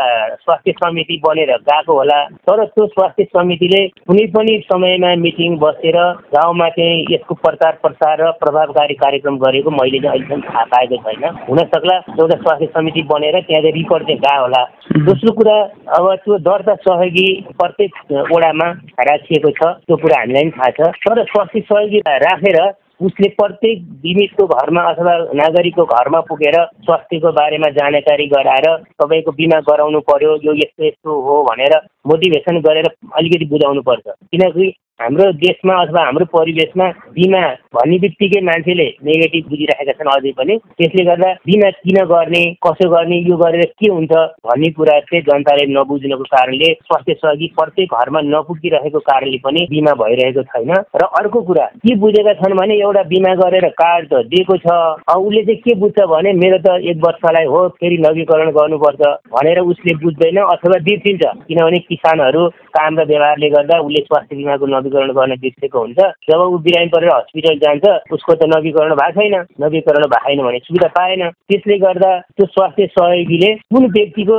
[0.45, 5.97] स्वास्थ्य समिति बनेर गएको होला। तर त्यो स्वास्थ्य समितिले कुनै पनि समयमा मिटिङ बसेर
[6.37, 11.23] गाउँमा चाहिँ यसको प्रचार प्रसार र प्रभावकारी कार्यक्रम गरेको मैले चाहिँ अहिलेसम्म थाहा पाएको छैन
[11.49, 14.63] हुन सक्ला एउटा स्वास्थ्य समिति बनेर त्यहाँ रिपोर्ट चाहिँ गएको होला।
[15.05, 15.57] दोस्रो कुरा
[15.97, 17.27] अब त्यो दर्ता सहयोगी
[17.59, 17.91] प्रत्येक
[18.31, 18.71] वडामा
[19.09, 22.59] राखिएको छ त्यो कुरा हामीलाई पनि थाहा छ। तर स्वास्थ्य सहयोगी राखेर
[23.01, 28.67] उसले प्रत्येक बिमितको घरमा अथवा नागरिकको घरमा पुगेर स्वास्थ्यको बारेमा जानकारी गराएर
[29.01, 31.75] तपाईँको बिमा गराउनु पर्यो यो यस्तो यस्तो हो भनेर
[32.07, 32.87] मोटिभेसन गरेर
[33.19, 37.39] अलिकति बुझाउनु पर्छ। किनकि हाम्रो देशमा अथवा हाम्रो परिवेशमा बिमा
[37.75, 43.17] भन्ने बित्तिकै मान्छेले नेगेटिभ बुझिराखेका छन् अझै पनि। त्यसले गर्दा बिमा किन गर्ने कसो गर्ने
[43.27, 44.13] यो गरेर के हुन्छ
[44.47, 50.43] भन्ने कुरा चाहिँ जनताले नबुझ्नुको कारणले स्वास्थ्य सहयोगी प्रत्येक घरमा नपुगिरहेको कारणले पनि बिमा भइरहेको
[50.53, 54.77] छैन। र अर्को कुरा के बुझेका छन् भने एउटा बिमा गरेर कार्ड त दिएको छ
[55.11, 59.99] उसले चाहिँ के बुझ्छ भने मेरो त एक वर्षलाई हो फेरि नवीकरण गर्नुपर्छ भनेर उसले
[60.05, 62.47] बुझ्दैन अथवा बिर्सिन्छ। किनभने किसानहरू
[62.79, 67.09] काम र व्यवहारले गर्दा उसले स्वास्थ्य बिमाको नवीकरण गर्न बिर्सेको हुन्छ। जब ऊ बिरामी परेर
[67.09, 72.45] हस्पिटल जान्छ उसको त नवीकरण भएको छैन। नवीकरण भएको भने सुविधा पाएन। त्यसले गर्दा त्यो
[72.45, 74.37] स्वास्थ्य सहयोगीले कुन व्यक्तिको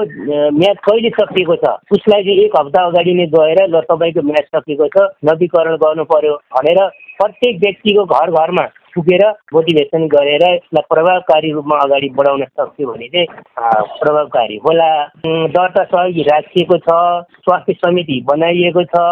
[0.60, 4.88] म्याद कहिले सकिएको छ उसलाई चाहिँ एक हप्ता अगाडि नै गएर ल तपाईँको म्याद सकिएको
[4.94, 6.80] छ नवीकरण गर्नु पर्यो भनेर
[7.18, 13.28] प्रत्येक व्यक्तिको घर घरमा पुगेर मोटिभेसन गरेर यसलाई प्रभावकारी रूपमा अगाडि बढाउन सक्यो भने चाहिँ
[14.00, 14.90] प्रभावकारी होला।
[15.56, 16.98] दर्ता सहयोगी राखिएको छ
[17.44, 19.04] स्वास्थ्य समिति बनाइएको छ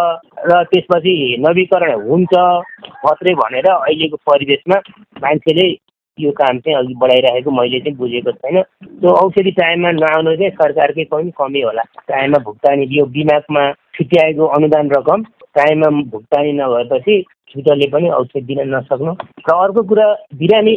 [0.50, 1.14] र त्यसपछि
[1.46, 2.34] नवीकरण हुन्छ
[3.04, 4.80] मात्रै भनेर अहिलेको परिवेशमा
[5.22, 5.68] मान्छेले
[6.18, 11.04] यो काम चाहिँ अघि बढाइरहेको मैले चाहिँ बुझेको छैन। त्यो औषधि टाइममा नआउनु चाहिँ सरकारकै
[11.12, 13.64] पनि कमी होला। टाइममा भुक्तानी यो बिमामा
[13.96, 15.22] छुट्याएको अनुदान रकम
[15.56, 19.12] टाइममा भुक्तानी नभएपछि हस्पिटलले पनि औषध दिन नसक्नु।
[19.48, 20.06] र अर्को कुरा
[20.38, 20.74] बिरामी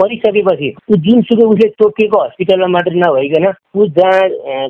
[0.00, 4.22] परिसकेपछि ऊ जुनसुकै उसले तोकिएको हस्पिटलमा मात्रै नभइकन ऊ जहाँ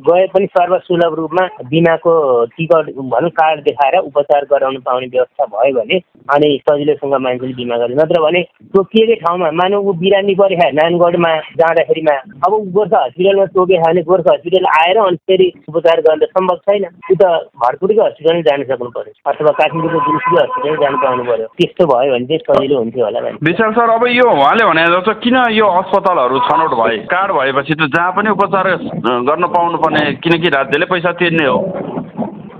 [0.08, 2.12] गए पनि सर्वसुलभ रूपमा बिमाको
[2.56, 6.00] टिकट भनौँ कार्ड देखाएर उपचार गराउनु पाउने व्यवस्था भयो भने
[6.34, 8.42] अनि सजिलोसँग मान्छेले बिमा गर्छ नत्र भने
[8.76, 14.68] तोकिएकै ठाउँमा मानव ऊ बिरामी परेखा नानगढमा जाँदाखेरिमा अब गोर्खा हस्पिटलमा तोके भने गोर्खा हस्पिटल
[14.76, 17.32] आएर अनि फेरि उपचार गर्न सम्भव छैन। ऊ त
[17.78, 22.26] भरपुरकै हस्पिटल जान सक्नु पर्यो। अथवा काठमाडौँको जुनसुकै हस्पिटल जानु पाउनु पर्यो। त्यस्तो भयो भने
[22.26, 26.72] चाहिँ सजिलो हुन्थ्यो होला विशाल सर अब यो उहाँले भने जस्तो किन यो अस्पतालहरू छनौट
[26.80, 26.96] भए?
[27.06, 28.66] कार्ड भएपछि त जहाँ पनि उपचार
[29.30, 31.58] गर्न पाउनुपर्ने किनकि राज्यले पैसा तिर्ने हो।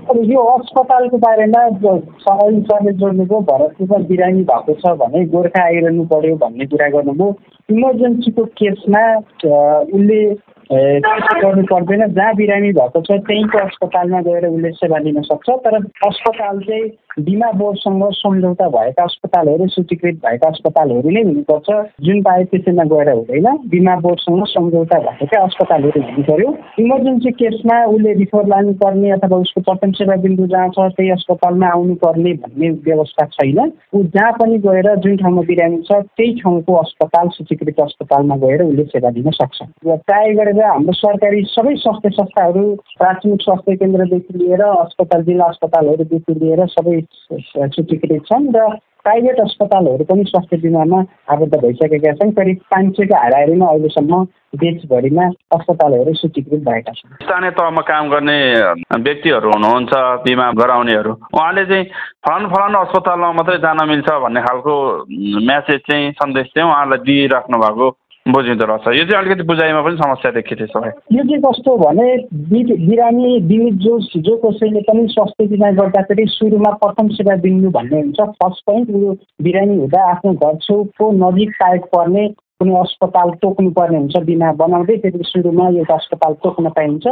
[0.09, 6.35] अब यो अस्पतालको बारेमा सरकारी सरले जोड्नुभयो भरतपुरमा बिरामी भएको छ भने गोर्खा आइरहनु पर्यो
[6.43, 7.27] भन्ने कुरा गर्नुभयो।
[7.69, 10.21] इमर्जेन्सीको केसमा उसले
[10.71, 15.75] गर्नु पर्दैन। जहाँ बिरामी भएको छ त्यहीँको अस्पतालमा गएर उसले सेवा लिन सक्छ। तर
[16.07, 21.69] अस्पताल चाहिँ बिमा बोर्डसँग सम्झौता भएका अस्पतालहरू सूचीकृत भएका अस्पतालहरू नै हुनुपर्छ।
[22.05, 28.13] जुन पाए त्यसैमा गएर हुँदैन बिमा बोर्डसँग सम्झौता भएका अस्पतालहरू हुनु पर्यो इमर्जेन्सी केसमा उसले
[28.21, 33.59] रिफर लानुपर्ने अथवा उसको प्रथम सेवा बिन्दु जहाँ छ त्यही अस्पतालमा आउनुपर्ने भन्ने व्यवस्था छैन।
[33.93, 38.83] ऊ जहाँ पनि गएर जुन ठाउँमा बिरामी छ त्यही ठाउँको अस्पताल सूचीकृत अस्पतालमा गएर उसले
[38.93, 42.63] सेवा लिन सक्छ। र प्राय गरेर हाम्रो सरकारी सबै स्वास्थ्य संस्थाहरू
[42.99, 47.01] प्राथमिक स्वास्थ्य केन्द्रदेखि लिएर अस्पताल जिल्ला अस्पतालहरूदेखि लिएर सबै
[47.75, 48.67] सूचीकृत छन् र
[49.03, 50.97] प्राइभेट अस्पतालहरू पनि स्वास्थ्य बिमामा
[51.31, 54.23] आबद्ध भइसकेका छन्। करिब पाँच सयको हाराहारीमा अहिलेसम्म
[54.63, 58.39] देशभरिमा अस्पतालहरू सूचीकृत भएका छन्। स्थानीय तहमा काम गर्ने
[58.99, 59.93] व्यक्तिहरू हुनुहुन्छ
[60.25, 61.85] बिमा गराउनेहरू। उहाँले चाहिँ
[62.27, 64.75] फलानु फलानु अस्पतालमा मात्रै जान मिल्छ भन्ने खालको
[65.47, 67.89] म्यासेज चाहिँ सन्देश चाहिँ उहाँलाई दिइराख्नु भएको
[68.27, 72.07] बुझिँदो रहेछ। यो चाहिँ अलिकति बुझाइमा पनि समस्या देखियो सबै यो चाहिँ कस्तो भने
[72.85, 78.19] बिरामी बिमित जो जो कसैले पनि स्वास्थ्य बिमा गर्दाखेरि सुरुमा प्रथम सेवा बिन्दु भन्ने हुन्छ।
[78.43, 82.27] फर्स्ट पोइन्ट उयो बिरामी हुँदा आफ्नो घर छेउको नजिक सायद पर्ने
[82.59, 87.07] कुनै अस्पताल तोक्नु पर्ने हुन्छ बिमा बनाउँदै त्यति सुरुमा एउटा अस्पताल तोक्न पाइन्छ।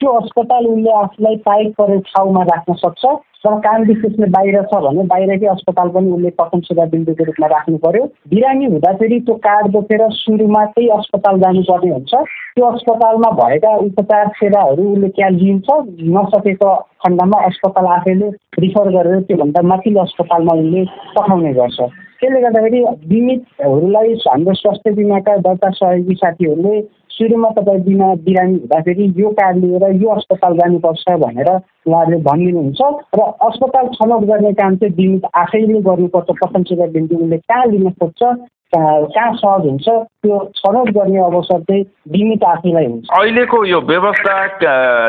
[0.00, 3.04] त्यो अस्पताल उसले आफूलाई पाइक परेको ठाउँमा राख्न सक्छ
[3.46, 7.78] र काम विशेषले बाहिर छ भने बाहिरकै अस्पताल पनि उसले प्रथम सेवा बिन्दुको रूपमा राख्नु
[7.84, 12.14] पर्यो। बिरामी हुँदाखेरि त्यो कार्ड बोकेर सुरुमा त्यही अस्पताल जानुपर्ने हुन्छ।
[12.54, 15.68] त्यो अस्पतालमा भएका उपचार सेवाहरू उसले त्यहाँ लिन्छ।
[16.14, 18.28] नसकेको खण्डमा अस्पताल आफैले
[18.62, 20.84] रिफर गरेर त्योभन्दा माथिल्लो अस्पतालमा उसले
[21.18, 21.80] पठाउने गर्छ।
[22.22, 26.80] त्यसले गर्दाखेरि बिमितहरूलाई हाम्रो स्वास्थ्य बिमाका दर्ता सहयोगी साथीहरूले
[27.12, 32.80] सुरुमा तपाईँ बिमा बिरामी हुँदाखेरि यो कार्ड लिएर यो अस्पताल जानुपर्छ भनेर उहाँहरूले भनिदिनुहुन्छ
[33.14, 37.90] र अस्पताल छनौट गर्ने काम चाहिँ बिमित आफैले गर्नुपर्छ प्रथम सेवा बिन्दु उसले कहाँ लिन
[38.00, 38.34] खोज्छ
[38.72, 44.36] कहाँ सहज हुन्छ त्यो छनौट गर्ने अवसर चाहिँ बिमित आफैलाई हुन्छ। अहिलेको यो व्यवस्था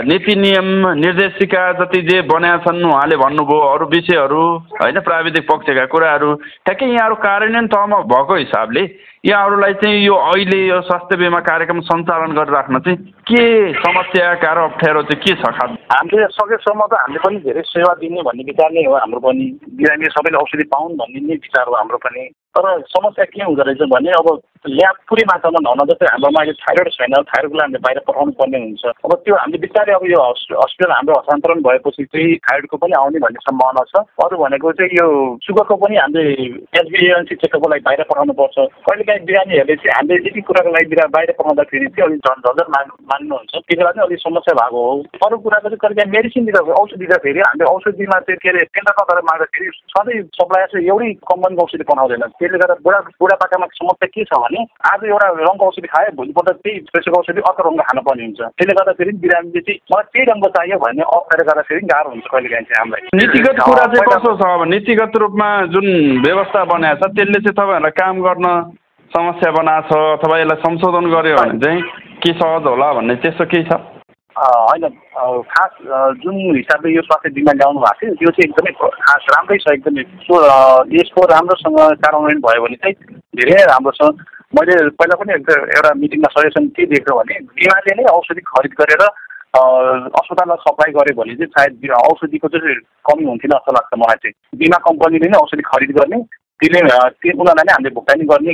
[0.03, 0.67] नीति नियम
[0.99, 4.43] निर्देशिका जति जे बनाएका छन् उहाँले भन्नुभयो अरू विषयहरू
[4.81, 8.83] होइन प्राविधिक पक्षका कुराहरू ठ्याक्कै यहाँहरू कार्यान्वयन तहमा भएको हिसाबले
[9.25, 12.97] यहाँहरूलाई चाहिँ यो अहिले यो स्वास्थ्य बिमा कार्यक्रम सञ्चालन गरिराख्न चाहिँ
[13.29, 15.69] के समस्या र अप्ठ्यारो चाहिँ के छ खास?
[15.93, 19.45] हामीले सकेसम्म त हामीले पनि धेरै सेवा दिने भन्ने विचार नै हो हाम्रो पनि।
[19.77, 22.23] बिरामी सबैले औषधि पाउन् भन्ने नै विचार हो हाम्रो पनि।
[22.58, 24.27] तर समस्या के हुँदो रहेछ भने अब
[24.65, 28.58] ल्याब पुरै मात्रामा नहुन जस्तै हाम्रोमा अहिले थाइरोइड छैन थाइरोइडको लागि हामीले बाहिर पठाउनु पर्ने
[28.63, 33.19] हुन्छ। अब त्यो हामीले बिस्तारै अब यो हस्पिटल हाम्रो हस्तान्तरण भएपछि चाहिँ थाइरोइडको पनि आउने
[33.26, 35.08] भन्ने सम्भावना छ। अरू भनेको चाहिँ यो
[35.43, 36.23] सुगरको पनि हामीले
[36.80, 38.56] एसबिएनसी चेकअपको लागि बाहिर पठाउनु पर्छ।
[38.88, 43.54] कहिलेकाहीँ बिरामीहरूले चाहिँ हामीले यति कुराको लागि बिरा बाहिर पठाउँदाखेरि चाहिँ अलिक झन् माग्नु मान्नुहुन्छ।
[43.54, 44.95] त्यति बेला चाहिँ अलिक समस्या भएको हो।
[45.28, 49.23] अरू कुराको चाहिँ कहिलेकाहीँ मेडिसिन दिँदा औषधि दिँदाखेरि हामीले औषधिमा चाहिँ के अरे केन्द्र नगरेर
[49.30, 54.41] माग्दाखेरि सधैँ सप्लाई चाहिँ एउटै कम्पनीको औषधि बनाउँदैन त्यसले गर्दा बुढा बुढापाकामा समस्या के छ
[54.43, 54.52] भने
[54.91, 59.11] आज एउटा रङको औषधि खायो भोलिपल्ट त्यही प्रेसरको औषधि अर्को रङको खानुपर्ने हुन्छ। त्यसले गर्दाखेरि
[59.23, 63.57] बिरामीले चाहिँ मलाई त्यही रङको चाहियो भन्ने अप्ठ्यारो गर्दाखेरि गाह्रो हुन्छ कहिलेकाहीँ चाहिँ हामीलाई। नीतिगत
[63.67, 64.61] कुरा चाहिँ कस्तो छ अब?
[64.73, 65.87] नीतिगत रूपमा जुन
[66.27, 68.47] व्यवस्था बनाएको छ त्यसले चाहिँ तपाईँहरूलाई काम गर्न
[69.11, 71.81] समस्या बनाएको छ अथवा यसलाई संशोधन गर्यो भने चाहिँ
[72.23, 73.81] के सहज होला भन्ने त्यस्तो केही छ?
[74.35, 74.85] होइन।
[75.53, 75.71] खास
[76.21, 78.71] जुन हिसाबले यो स्वास्थ्य बिमा ल्याउनु भएको थियो त्यो चाहिँ एकदमै
[79.05, 80.03] खास राम्रै छ एकदमै।
[80.97, 82.95] यसको राम्रोसँग कार्यान्वयन भयो भने चाहिँ
[83.37, 84.09] धेरै नै राम्रो छ
[84.53, 89.03] मैले पहिला पनि एउटा मिटिङमा सजेसन के दिएको भने बिमाले नै औषधि खरिद गरेर
[89.53, 92.75] अस्पताललाई सप्लाई गर्यो भने चाहिँ सायद औषधिको चाहिँ
[93.09, 96.19] कमी हुन्थेन जस्तो लाग्छ मलाई चाहिँ। बिमा कम्पनीले नै औषधि खरिद गर्ने
[96.61, 98.53] त्यसले त्यो उनीहरूलाई नै हामीले भुक्तानी गर्ने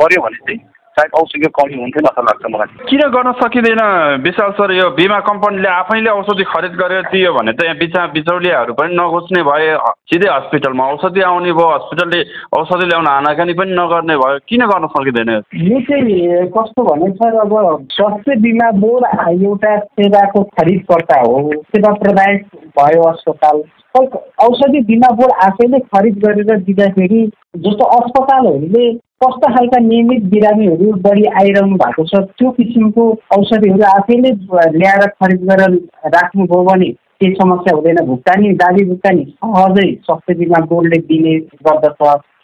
[0.00, 0.60] गऱ्यो भने चाहिँ
[0.92, 3.80] सायद औषधिको कमी हुन्थ्यो जस्तो लाग्छ मलाई। किन गर्न सकिँदैन?
[4.22, 8.72] विशाल सर यो बिमा कम्पनीले आफैले औषधि खरिद गरेर दियो भने त यहाँ बिचमा बिचौलियाहरू
[8.76, 9.68] पनि नघुस्ने भए
[10.12, 12.20] सिधै हस्पिटलमा औषधि आउने भयो हस्पिटलले
[12.60, 15.40] औषधि ल्याउन आनाकानी पनि नगर्ने भयो किन गर्न सकिँदैन यो?
[15.88, 17.52] चाहिँ कस्तो भने सर अब
[17.92, 22.44] स्वास्थ्य बिमा बोर्ड एउटा सेवाको खरिदकर्ता हो सेवा प्रदायक
[22.78, 23.62] भयो अस्पताल।
[23.94, 27.22] औषधि बिमा बोर्ड आफैले खरिद गरेर दिँदाखेरि
[27.64, 28.84] जस्तो अस्पतालहरूले
[29.22, 32.20] कस्ता खालका नियमित बिरामीहरू बढी आइरहनु भएको छ?
[32.38, 33.04] त्यो किसिमको
[33.36, 34.30] औषधिहरू आफैले
[34.78, 35.78] ल्याएर खरिद गरेर
[36.14, 36.88] राख्नुभयो भने
[37.20, 41.34] केही समस्या हुँदैन। भुक्तानी दाबी भुक्तानी सहजै स्वास्थ्य बिमा बोर्डले दिने
[41.68, 42.00] गर्दछ।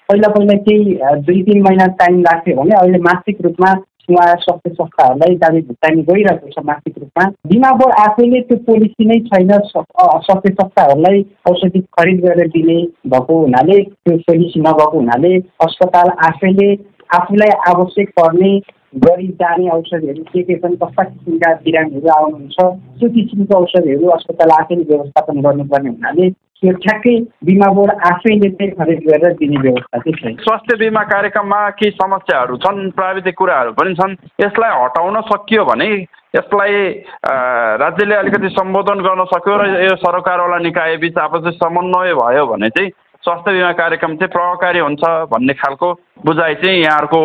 [0.09, 3.73] पहिला पहिला केही दुई तिन महिना टाइम लाग्थ्यो भने अहिले मासिक रूपमा
[4.09, 9.19] उहाँ स्वास्थ्य संस्थाहरूलाई दाबी भुक्तानी गइरहेको छ मासिक रूपमा। बिमा बोर्ड आफैले त्यो पोलिसी नै
[9.27, 16.73] छैन स्वास्थ्य संस्थाहरूलाई औषधि खरिद गरेर दिने भएको हुनाले त्यो पोलिसी नभएको हुनाले अस्पताल आफैले
[17.15, 18.51] आफूलाई आवश्यक पर्ने
[18.99, 22.57] गरी जाने औषधिहरू के के छन् कस्ता किसिमका बिरामीहरू आउनुहुन्छ
[23.01, 26.29] त्यो किसिमको औषधिहरू अस्पताल आफैले व्यवस्थापन गर्नुपर्ने हुनाले
[26.63, 27.15] त्यो ठ्याक्कै
[27.47, 33.73] बिमा बोर्ड आफैले गरेर दिने व्यवस्था चाहिँ स्वास्थ्य बिमा कार्यक्रममा केही समस्याहरू छन् प्राविधिक कुराहरू
[33.79, 35.89] पनि छन् यसलाई हटाउन सकियो भने
[36.37, 36.75] यसलाई
[37.83, 42.91] राज्यले अलिकति सम्बोधन गर्न सक्यो र यो सरकारवाला निकाय बिच आपसी समन्वय भयो भने चाहिँ
[43.23, 45.93] स्वास्थ्य बिमा कार्यक्रम चाहिँ प्रभावकारी हुन्छ भन्ने खालको
[46.27, 47.23] बुझाइ चाहिँ यहाँहरूको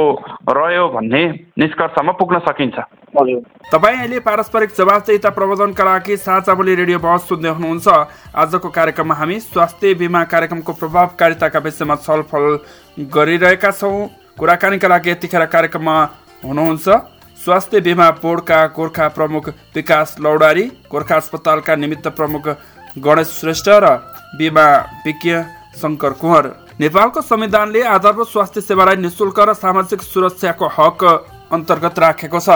[0.54, 1.24] रह्यो भन्ने
[1.58, 2.78] निष्कर्षमा पुग्न सकिन्छ।
[3.14, 7.88] तपाईँ अहिले पारस्परिक जवाबदेता प्रबन्धनका लागि साझा बोली रेडियो बहस सुन्दै हुनुहुन्छ।
[8.34, 12.46] आजको कार्यक्रममा हामी स्वास्थ्य बिमा कार्यक्रमको प्रभावकारिताका विषयमा छलफल
[13.14, 15.96] गरिरहेका छौँ। कुराकानीका लागि यतिखेर कार्यक्रममा
[16.44, 16.86] हुनुहुन्छ
[17.40, 22.48] स्वास्थ्य बिमा बोर्डका गोर्खा प्रमुख विकास लौडारी गोर्खा अस्पतालका निमित्त प्रमुख
[22.98, 23.86] गणेश श्रेष्ठ र
[24.38, 24.68] बिमा
[25.06, 25.34] विज्ञ
[25.82, 26.46] शङ्कर कुँवर।
[26.82, 31.04] नेपालको संविधानले आधारभूत स्वास्थ्य सेवालाई निशुल्क र सामाजिक सुरक्षाको हक
[31.54, 32.50] अन्तर्गत राखेको छ।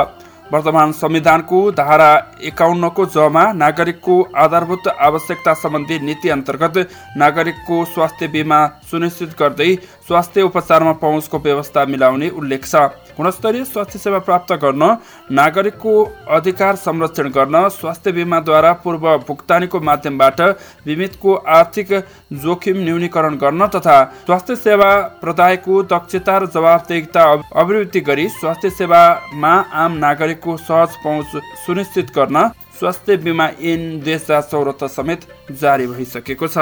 [0.53, 2.11] वर्तमान संविधानको धारा
[2.49, 6.77] एकाउन्नको जमा नागरिकको आधारभूत आवश्यकता सम्बन्धी नीति अन्तर्गत
[7.17, 8.59] नागरिकको स्वास्थ्य बिमा
[8.91, 9.73] सुनिश्चित गर्दै
[10.07, 12.75] स्वास्थ्य उपचारमा पहुँचको व्यवस्था मिलाउने उल्लेख छ।
[13.17, 14.83] गुणस्तरीय स्वास्थ्य सेवा प्राप्त गर्न
[15.31, 15.93] नागरिकको
[16.29, 20.41] अधिकार संरक्षण गर्न स्वास्थ्य बिमाद्वारा पूर्व भुक्तानीको माध्यमबाट
[20.85, 21.93] बिमितको आर्थिक
[22.43, 27.23] जोखिम न्यूनीकरण गर्न तथा स्वास्थ्य सेवा प्रदायको दक्षता र जवाबदेहिता
[27.55, 29.97] अभिवृद्धि गरी स्वास्थ्य सेवामा आम
[30.37, 31.25] नागरिकको सहज पहुँच
[31.65, 32.37] सुनिश्चित गर्न
[32.79, 35.21] स्वास्थ्य बिमा ऐन दुई हजार चौरात्तर समेत
[35.51, 36.57] जारी भइसकेको छ।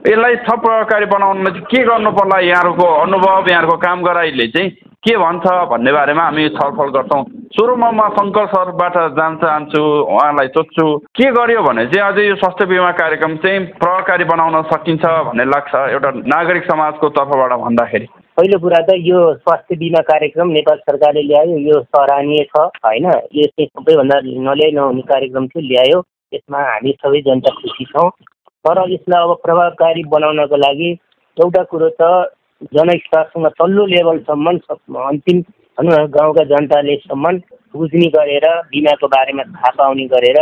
[0.00, 4.70] यसलाई थप प्रभावकारी बनाउनमा चाहिँ के गर्नु पर्ला यहाँहरूको अनुभव यहाँहरूको काम गराइले चाहिँ
[5.04, 7.24] के भन्छ भन्ने बारेमा हामी छलफल गर्छौँ।
[7.56, 10.84] सुरुमा म शङ्कर सरबाट जान चाहन्छु उहाँलाई सोध्छु
[11.16, 15.74] के गर्यो भने चाहिँ अझै यो स्वास्थ्य बिमा कार्यक्रम चाहिँ प्रभावकारी बनाउन सकिन्छ भन्ने लाग्छ
[15.74, 21.56] एउटा नागरिक समाजको तर्फबाट भन्दाखेरि। पहिलो कुरा त यो स्वास्थ्य बिमा कार्यक्रम नेपाल सरकारले ल्यायो
[21.68, 23.06] यो सराहनीय छ होइन?
[23.08, 26.02] यो चाहिँ सबैभन्दा नल्याइ नहुने कार्यक्रम थियो ल्यायो
[26.34, 28.10] यसमा हामी सबै जनता खुसी छौँ।
[28.64, 30.90] तर यसलाई अब प्रभावकारी बनाउनको लागि
[31.36, 32.12] एउटा कुरो त
[32.62, 34.50] जनस्तरसँग तल्लो लेभलसम्म
[35.00, 35.40] अन्तिम
[35.78, 37.30] भनौँ न गाउँका जनतालेसम्म
[37.74, 40.38] बुझ्ने गरेर बिमाको बारेमा थाहा पाउने गरेर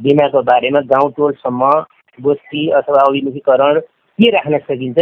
[0.00, 1.70] बिमाको बारेमा गाउँ टोलसम्म
[2.18, 3.80] गोष्ठी अथवा अभिमुखीकरण
[4.18, 4.98] के राख्न सकिन्छ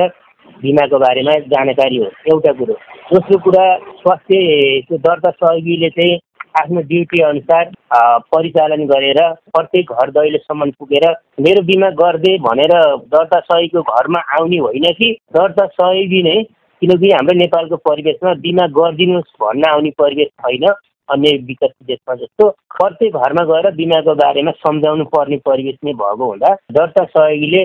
[0.62, 2.74] बिमाको बारेमा जानकारी हो एउटा कुरो।
[3.12, 3.64] दोस्रो कुरा
[4.02, 6.18] स्वास्थ्य दर्ता सहयोगीले चाहिँ
[6.54, 7.70] आफ्नो ड्युटी अनुसार
[8.32, 9.18] परिचालन गरेर
[9.54, 11.06] प्रत्येक घर दैलोसम्म पुगेर
[11.40, 12.74] मेरो बिमा गरिदे भनेर
[13.14, 15.10] दर्ता सहयोगको घरमा आउने होइन कि?
[15.36, 16.36] दर्ता सहयोगी नै
[16.82, 20.66] किनकि हाम्रो नेपालको परिवेशमा बिमा गरिदिनुहोस् भन्न आउने परिवेश छैन
[21.08, 26.54] अन्य विकसित देशमा जस्तो। प्रत्येक घरमा गएर बिमाको बारेमा सम्झाउनु पर्ने परिवेश नै भएको हुँदा
[26.78, 27.64] दर्ता सहयोगीले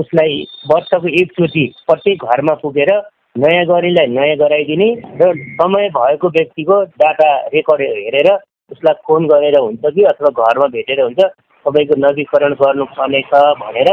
[0.00, 2.92] उसलाई वर्षको एकचोटि प्रत्येक घरमा पुगेर
[3.36, 4.88] नयाँ गरेलाई नयाँ गराइदिने
[5.20, 8.28] र समय भएको व्यक्तिको डाटा रेकर्ड हेरेर
[8.72, 11.20] उसलाई फोन गरेर हुन्छ कि अथवा घरमा भेटेर हुन्छ
[11.66, 13.90] तपाईँको नवीकरण गर्नुपर्ने छ भनेर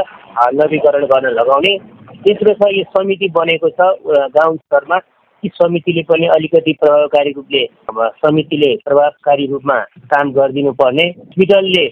[0.55, 1.77] नवीकरण गर्न लगाउने।
[2.25, 3.89] तेस्रो छ यो समिति बनेको छ
[4.33, 4.97] गाउँ स्तरमा।
[5.43, 7.63] ती समितिले पनि अलिकति प्रभावकारी रूपले
[8.23, 9.77] समितिले प्रभावकारी रूपमा
[10.13, 11.85] काम गरिदिनु पर्ने हस्पिटलले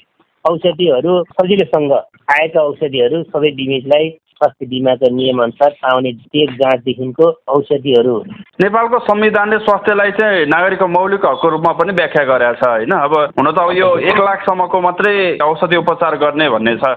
[0.45, 1.91] औषधिहरू सजिलोसँग
[2.33, 4.09] आएका औषधिहरू सबै बिमितलाई
[4.43, 8.15] स्वास्थ्य बिमाको नियमअनुसार पाउने चेक जाँचदेखिको औषधिहरू
[8.61, 12.91] नेपालको संविधानले स्वास्थ्यलाई चाहिँ नागरिकको मौलिक हकको रूपमा पनि व्याख्या गरेको छ होइन?
[12.91, 16.91] अब हुन त अब यो एक लाखसम्मको मात्रै औषधि उपचार गर्ने भन्ने छ।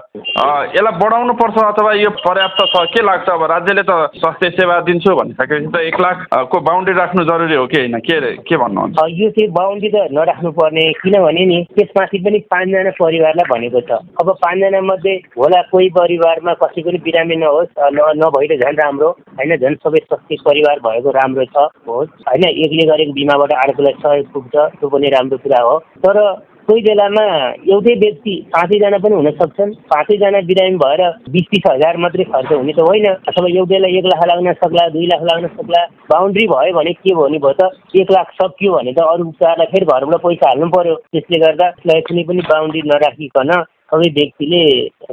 [0.75, 2.83] यसलाई बढाउनु पर्छ अथवा यो पर्याप्त छ?
[2.93, 3.29] के लाग्छ?
[3.29, 7.77] अब राज्यले त स्वास्थ्य सेवा दिन्छु भनिसकेपछि त एक लाखको बााउन्ड्री राख्नु जरुरी हो कि
[7.77, 7.97] होइन?
[8.05, 8.97] के के भन्नुहुन्छ?
[9.17, 14.27] यो चाहिँ बााउन्ड्री त नराख्नु पर्ने किनभने नि त्यसमाथि पनि पाँचजना परिवारलाई भनेको छ। अब
[14.45, 19.81] पाँचजना मध्ये होला कोही परिवारमा कसैको पनि बिरामी नहोस् न नभएर झन् राम्रो होइन झन्
[19.85, 24.89] सबै स्वास्थ्य परिवार भएको राम्रो छ होस्। होइन एकले गरेको बिमाबाट अर्कोलाई सहयोग पुग्छ त्यो
[24.89, 26.19] पनि राम्रो कुरा हो। तर
[26.67, 27.23] कोही बेलामा
[27.71, 32.73] एउटै व्यक्ति पाँचैजना पनि हुन सक्छन्। पाँचैजना बिरामी भएर बिस तिस हजार मात्रै खर्च हुने
[32.73, 36.93] त होइन। अथवा एउटैलाई एक लाख लाग्न सक्ला दुई लाख लाग्न सक्ला बााउन्ड्री भयो भने
[36.93, 40.67] के भन्ने भयो त एक लाख सकियो भने त अरू उपचारलाई फेरि घरबाट पैसा हाल्नु
[40.75, 41.71] पर्यो। त्यसले गर्दा
[42.07, 43.51] कुनै पनि बााउन्ड्री नराखिकन
[43.89, 44.63] सबै व्यक्तिले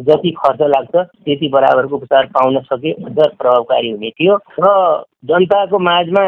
[0.02, 4.72] जति खर्च लाग्छ त्यति बराबरको उपचार पाउन सके अझ प्रभावकारी हुने थियो। र
[5.24, 6.24] जनताको माझमा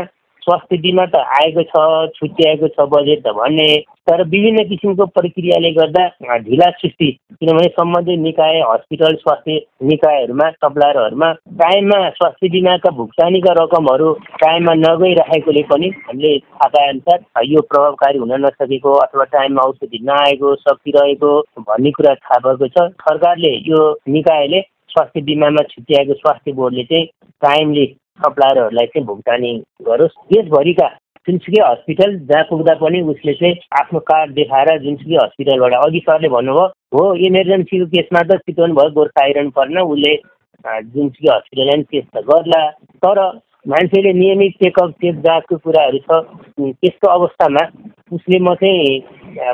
[0.47, 1.85] स्वास्थ्य बिमा त आएको छ
[2.17, 3.69] छुट्याएको छ बजेट त भन्ने
[4.09, 6.03] तर विभिन्न किसिमको प्रक्रियाले गर्दा
[6.43, 9.57] ढिला सृष्टि किनभने सम्बन्धित निकाय हस्पिटल स्वास्थ्य
[9.91, 11.33] निकायहरूमा सप्लायरहरूमा
[11.63, 14.13] टाइममा स्वास्थ्य बिमाका भुक्तानीका रकमहरू
[14.45, 21.35] टाइममा नगइराखेकोले पनि हामीले थाहा पाएअनुसार यो प्रभावकारी हुन नसकेको अथवा टाइममा औषधि नआएको सकिरहेको
[21.61, 27.07] भन्ने कुरा थाहा भएको छ। सरकारले यो निकायले स्वास्थ्य बिमामा छुट्याएको स्वास्थ्य बोर्डले चाहिँ
[27.43, 27.87] टाइमली
[28.21, 29.53] सप्लायरहरूलाई चाहिँ भुक्तानी
[29.89, 30.89] गरोस्। देशभरिका
[31.29, 36.67] जुनसुकै हस्पिटल जहाँ पुग्दा पनि उसले चाहिँ आफ्नो कार्ड देखाएर जुनसुकै हस्पिटलबाट अघि सरले भन्नुभयो
[36.95, 40.15] हो इमर्जेन्सीको केसमा त चितवन भयो गोर्खा आइरहनु पर्न उसले
[40.95, 42.61] जुनसुकै हस्पिटललाई पनि टेस्ट त गर्ला।
[43.03, 43.19] तर
[43.67, 46.21] मान्छेले नियमित चेकअप चेक जाँचको कुराहरू छ।
[46.81, 47.63] त्यस्तो अवस्थामा
[48.13, 49.03] उसले म चाहिँ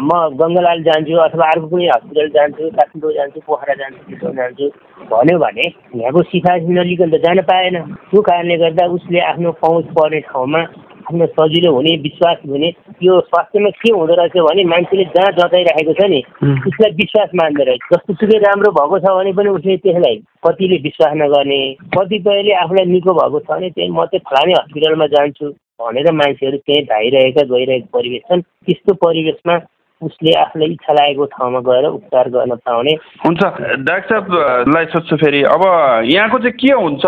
[0.05, 4.67] म गङ्गालाल जान्छु अथवा अर्को कुनै हस्पिटल जान्छु काठमाडौँ जान्छु पोखरा जान्छु चितवन जान्छु
[5.09, 5.65] भन्यो भने
[5.97, 7.77] यहाँको सिफारिस नलिकन त जान पाएन।
[8.12, 12.69] त्यो कारणले गर्दा उसले आफ्नो पहुँच पर्ने ठाउँमा आफ्नो सजिलो हुने विश्वास हुने
[13.03, 16.21] यो स्वास्थ्यमा के हुँदो रहेछ भने मान्छेले जहाँ जताइराखेको छ नि
[16.69, 21.12] उसलाई विश्वास मान्दो रहेछ। जस्तो सुकै राम्रो भएको छ भने पनि उसले त्यसलाई कतिले विश्वास
[21.25, 21.61] नगर्ने
[21.97, 25.49] कतिपयले आफूलाई निको भएको छ भने चाहिँ म चाहिँ फलाने हस्पिटलमा जान्छु।
[25.85, 29.61] भनेर मान्छेहरू त्यहीँ धाइरहेका गइरहेको परिवेश छन्। त्यस्तो परिवेशमा
[30.03, 32.92] उसले आफूलाई इच्छा लागेको ठाउँमा गएर उपचार गर्न पाउने।
[33.23, 33.42] हुन्छ
[33.87, 35.62] डाक्टर साहबलाई सोध्छु फेरि अब
[36.11, 37.05] यहाँको चाहिँ के हुन्छ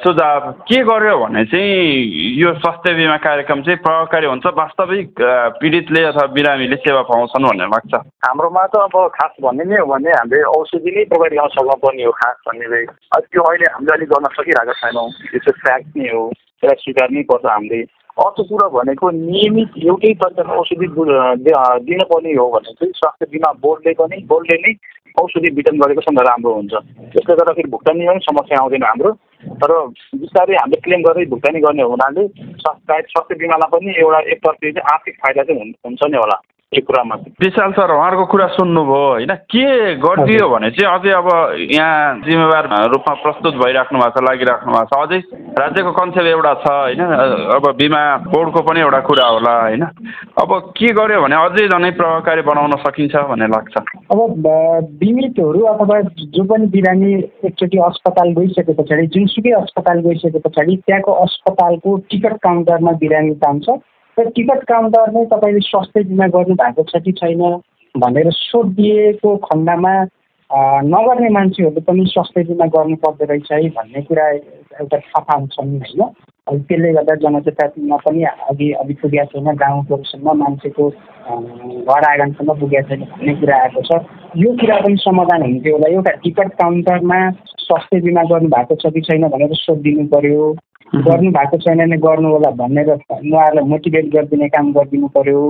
[0.00, 4.46] सुझाव के गर्यो भने चाहिँ यो स्वास्थ्य बिमा कार्यक्रम चाहिँ प्रभावकारी हुन्छ?
[4.48, 5.12] वास्तविक
[5.60, 10.10] पीडितले अथवा बिरामीले सेवा पाउँछन् भन्ने लाग्छ। हाम्रोमा त अब खास भन्ने नै हो भने
[10.16, 12.86] हामीले औषधि नै गर्न सक्नुपर्ने हो खास भन्ने चाहिँ।
[13.28, 16.24] त्यो अहिले हामीले अलिक गर्न सकिरहेको छैनौँ। त्यो चाहिँ फ्याक्ट नै हो।
[16.62, 17.80] त्यसलाई स्वीकार्नै पर्छ हामीले।
[18.16, 20.86] अर्को कुरो भनेको नियमित एउटै तरिकामा औषधि
[21.88, 24.72] दिनुपर्ने हो भने चाहिँ स्वास्थ्य बिमा बोर्डले पनि बोर्डले नै
[25.20, 26.72] औषधि वितरण गरेको सबभन्दा राम्रो हुन्छ।
[27.12, 29.12] त्यसले गर्दाखेरि भुक्तानीमा पनि समस्या आउँदैन हाम्रो।
[29.60, 29.72] तर
[30.20, 32.26] बिस्तारै हामीले क्लेम गरेर भुक्तानी गर्ने हुनाले
[32.64, 36.36] स्वास्थ्य स्वास्थ्य बिमालाई पनि एउटा एकतर्फी चाहिँ आर्थिक फाइदा चाहिँ हुन्छ नै होला।
[36.76, 37.14] यो कुरामा?
[37.40, 39.32] विशाल सर उहाँहरूको कुरा सुन्नुभयो होइन?
[39.48, 41.28] के गरिदियो भने चाहिँ अझै अब
[41.72, 45.18] यहाँ जिम्मेवार रूपमा प्रस्तुत भइराख्नु भएको छ लागिराख्नु भएको छ। अझै
[45.56, 47.00] राज्यको कन्सेप्ट एउटा छ होइन?
[47.56, 49.82] अब बिमा बोर्डको पनि एउटा कुरा होला होइन?
[50.42, 53.74] अब के गर्यो भने अझै झनै प्रभावकारी बनाउन सकिन्छ भन्ने लाग्छ।
[54.12, 54.20] अब
[55.00, 56.00] बिमितहरू अथवा
[56.36, 57.12] जो पनि बिरामी
[57.48, 63.68] एकचोटि अस्पताल गइसके पछाडि जुनसुकै अस्पताल गइसके पछाडि त्यहाँको अस्पतालको टिकट काउन्टरमा बिरामी पाउँछ।
[64.18, 67.42] र टिकट काउन्टर नै तपाईँले स्वास्थ्य बिमा गर्नु भएको छ कि छैन
[67.94, 69.94] भनेर सोधिएको खण्डमा
[70.50, 76.02] नगर्ने मान्छेहरूले पनि स्वास्थ्य बिमा गर्नु पर्दो रहेछ है भन्ने कुरा एउटा थाहा पाउँछन् होइन।
[76.46, 83.34] त्यसले गर्दा जनचेतनामा पनि अघि अघि पुगेको छैन गाउँकोसम्म मान्छेको घर आँगनसम्म पुगेको छैन भन्ने
[83.40, 84.00] कुरा आएको छ।
[84.38, 87.18] यो कुरा पनि समाधान हुन्थ्यो होला। एउटा टिकट काउन्टरमा
[87.66, 90.50] स्वास्थ्य बिमा गर्नु भएको छ कि छैन भनेर सोधिदिनु पऱ्यो
[91.10, 95.42] गर्नु भएको छैन भने गर्नु होला भनेर उहाँहरूलाई मोटिभेट गरिदिने काम गरिदिनु पऱ्यो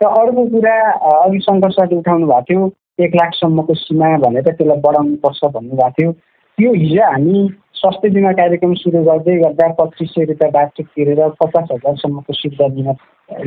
[0.00, 0.76] र अर्को कुरा
[1.12, 2.68] अघि शङ्कर सरले उठाउनु भएको थियो।
[3.04, 6.10] एक लाखसम्मको सीमा भनेर त्यसलाई बढाउनु पर्छ भन्नुभएको थियो।
[6.58, 7.48] त्यो हिजो हामी
[7.80, 12.88] स्वास्थ्य बिमा कार्यक्रम सुरु गर्दै गर्दा पच्चिस सय रुपियाँ वार्षिक तिरेर पचास हजारसम्मको सुविधा दिन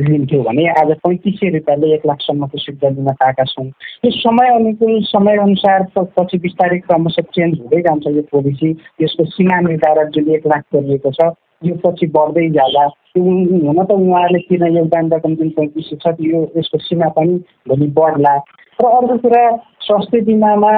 [0.06, 3.66] लिन्थ्यो भने आज पैँतिस सय रुपियाँले एक लाखसम्मको सुविधा दिन पाएका छौँ।
[4.04, 5.86] यो समय अनुकूल समयअनुसार
[6.18, 8.70] पछि बिस्तारै क्रमशः चेन्ज हुँदै जान्छ यो पोलिसी
[9.02, 11.30] यसको सीमा निर्धारण जुन एक लाख गरिएको छ
[11.62, 12.84] यो पछि बढ्दै जाला
[13.18, 17.38] हुन त उहाँहरूले किन योगदान रकम जुन पैँतिस छ यो यसको सीमा पनि
[17.68, 18.36] भोलि बढ्ला।
[18.82, 19.44] र अर्को कुरा
[19.86, 20.70] स्वास्थ्य बिमामा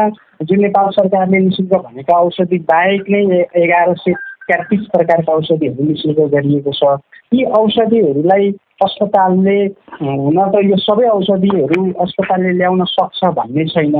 [0.42, 3.20] जुन नेपाल सरकारले नि शुल्क भनेको औषधि बाहेक नै
[3.56, 4.12] एघार सय
[4.48, 6.98] तेत्तिस प्रकारका औषधिहरू नि शुल्क गरिएको छ।
[7.34, 8.50] यी औषधिहरूलाई
[8.82, 9.56] अस्पतालले
[10.00, 13.96] हुन त यो सबै औषधिहरू अस्पतालले ल्याउन सक्छ भन्ने छैन।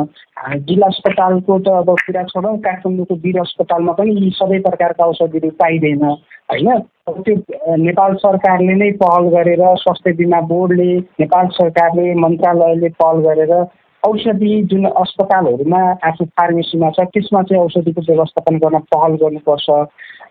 [0.68, 6.05] जिल्ला अस्पतालको त अब कुरा छोडौँ काठमाडौँको वीर अस्पतालमा पनि यी सबै प्रकारका औषधिहरू पाइँदैन
[6.05, 6.68] होइन?
[7.09, 13.53] त्यो नेपाल सरकारले नै पहल गरेर स्वास्थ्य बिमा बोर्डले नेपाल सरकारले मन्त्रालयले पहल गरेर
[14.07, 19.67] औषधि जुन अस्पतालहरूमा आफू फार्मेसीमा छ त्यसमा चाहिँ औषधिको व्यवस्थापन गर्न पहल गर्नुपर्छ।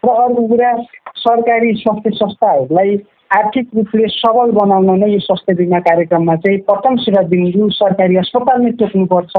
[0.05, 0.71] र अर्को कुरा
[1.17, 2.97] सरकारी स्वास्थ्य संस्थाहरूलाई
[3.35, 8.61] आर्थिक रूपले सबल बनाउन नै यो स्वास्थ्य बिमा कार्यक्रममा चाहिँ प्रथम सेवा बिन्दु सरकारी अस्पताल
[8.61, 9.33] नै तोक्नुपर्छ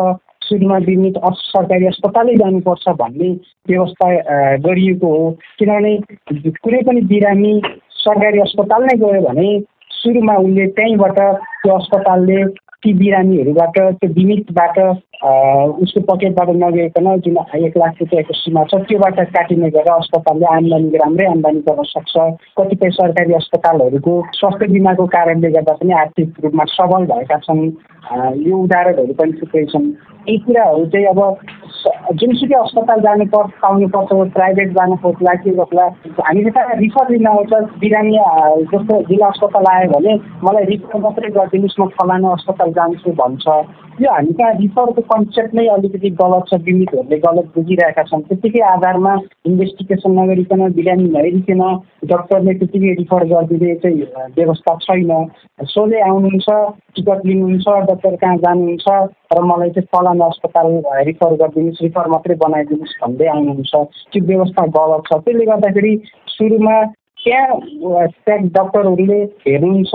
[0.47, 3.31] सुरुमा बिमित सरकारी अस्पतालै जानुपर्छ भन्ने
[3.69, 4.09] व्यवस्था
[4.67, 5.97] गरिएको हो। किनभने
[6.59, 7.55] कुनै पनि बिरामी
[8.03, 9.49] सरकारी अस्पताल नै गयो भने
[9.97, 12.43] सुरुमा उसले त्यहीँबाट त्यो अस्पतालले
[12.83, 14.79] ती बिरामीहरूबाट त्यो बिमितबाट
[15.83, 21.27] उसको पकेटबाट नगइकन जुन एक लाख रुपियाँको सीमा छ त्योबाट काटिने गरेर अस्पतालले आम्दानी राम्रै
[21.27, 22.15] आम्दानी गर्न सक्छ।
[22.59, 27.65] कतिपय सरकारी अस्पतालहरूको स्वास्थ्य बिमाको कारणले गर्दा पनि आर्थिक रूपमा सबल भएका छन्।
[28.45, 29.89] यो उदाहरणहरू पनि थुप्रै छन्।
[30.29, 31.21] यी कुराहरू चाहिँ अब
[32.19, 35.87] जुनसुकै अस्पताल जानु पर्छ पाउनुपर्छ प्राइभेट जानु पर्ला के गर्ला
[36.27, 38.19] हामीले त रिफर लिन आउँछ बिरामी
[38.73, 40.15] जस्तो जिल्ला अस्पताल आयो भने
[40.45, 43.47] मलाई रिफर मात्रै गरिदिनुहोस् म फलानु अस्पताल जान्छु भन्छ।
[43.97, 49.13] यो हामी कहाँ रिफरको कन्सेप्ट नै अलिकति गलत छ बिमितहरूले गलत बुझिरहेका छन्। त्यतिकै आधारमा
[49.49, 51.63] इन्भेस्टिगेसन नगरिकन बिरामी नहेरिकन
[52.13, 54.03] डक्टरले त्यतिकै रिफर गरिदिने चाहिँ
[54.37, 55.13] व्यवस्था छैन।
[55.73, 56.49] सोझै आउनुहुन्छ
[56.97, 58.87] टिकट लिनुहुन्छ डक्टर कहाँ जानुहुन्छ
[59.33, 60.67] र मलाई चाहिँ फलानु अस्पताल
[61.07, 63.75] रिफर गरिदिनुहोस् रिफर मात्रै बनाइदिनुहोस् भन्दै आउनुहुन्छ।
[64.13, 65.93] त्यो व्यवस्था गलत छ। त्यसले गर्दाखेरि
[66.29, 66.77] सुरुमा
[67.25, 69.95] त्यहाँ त्यहाँ डक्टरहरूले हेर्नुहुन्छ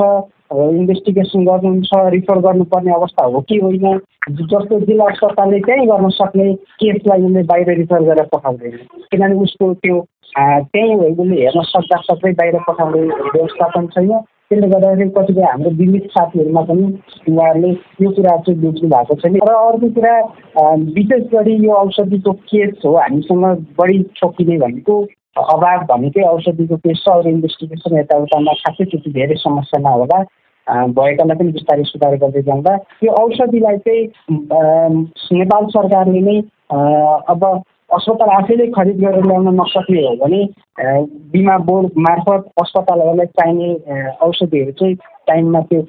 [0.51, 3.97] इन्भेस्टिगेसन गर्नुहुन्छ रिफर गर्नुपर्ने अवस्था हो कि होइन?
[4.32, 8.78] जस्तो जिल्ला अस्पतालले त्यहीँ गर्न सक्ने केसलाई उसले बाहिर रिफर गरेर पठाउँदैन।
[9.11, 9.99] किनभने उसको त्यो
[10.38, 14.11] त्यहीँ उसले हेर्न सक्दा सबै बाहिर पठाउने व्यवस्थापन छैन।
[14.52, 16.86] त्यसले गर्दाखेरि कतिपय हाम्रो बिमित साथीहरूमा पनि
[17.32, 17.72] उहाँहरूले
[18.04, 20.16] यो कुरा चाहिँ बुझ्नु भएको छैन र अर्को कुरा
[20.97, 23.45] विशेष गरी यो औषधिको केस हो हामीसँग
[23.80, 24.99] बढी छोकिने भनेको
[25.56, 30.20] अभाव भनेकै औषधिको केस छ। अरू इन्भेस्टिगेसन यताउतामा खासै त्यति धेरै समस्या नहोला।
[30.68, 32.74] भएकालाई पनि बिस्तारै सुधार गर्दै जाँदा
[33.04, 34.04] यो औषधिलाई चाहिँ
[35.39, 36.39] नेपाल सरकारले नै
[37.34, 37.43] अब
[37.95, 40.41] अस्पताल आफैले खरिद गरेर ल्याउन नसक्ने हो भने
[40.82, 43.70] बिमा बोर्ड मार्फत अस्पतालहरूलाई चाहिने
[44.26, 44.96] औषधिहरू चाहिँ
[45.28, 45.82] टाइममा त्यो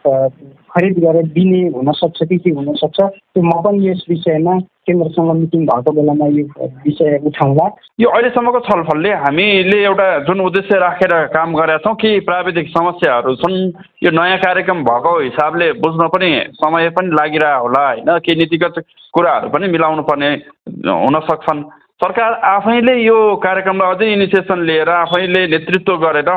[0.73, 5.93] खरिद गरेर दिने हुनसक्छ कि के हुनसक्छ। त्यो म पनि यस विषयमा केन्द्रसँग मिटिङ भएको
[5.93, 6.45] बेलामा यो
[6.85, 7.67] विषय उठाउँला।
[8.01, 13.59] यो अहिलेसम्मको छलफलले हामीले एउटा जुन उद्देश्य राखेर काम गरेका छौँ कि प्राविधिक समस्याहरू छन्
[14.05, 18.19] यो नयाँ कार्यक्रम भएको हिसाबले बुझ्न पनि समय पनि लागिरह होला होइन?
[18.25, 18.83] केही नीतिगत
[19.13, 20.31] कुराहरू पनि मिलाउनु पर्ने
[20.89, 21.65] हुन सक्छन्।
[22.03, 26.31] सरकार आफैले यो कार्यक्रमलाई अझै इनिसिएसन लिएर आफैले नेतृत्व गरेर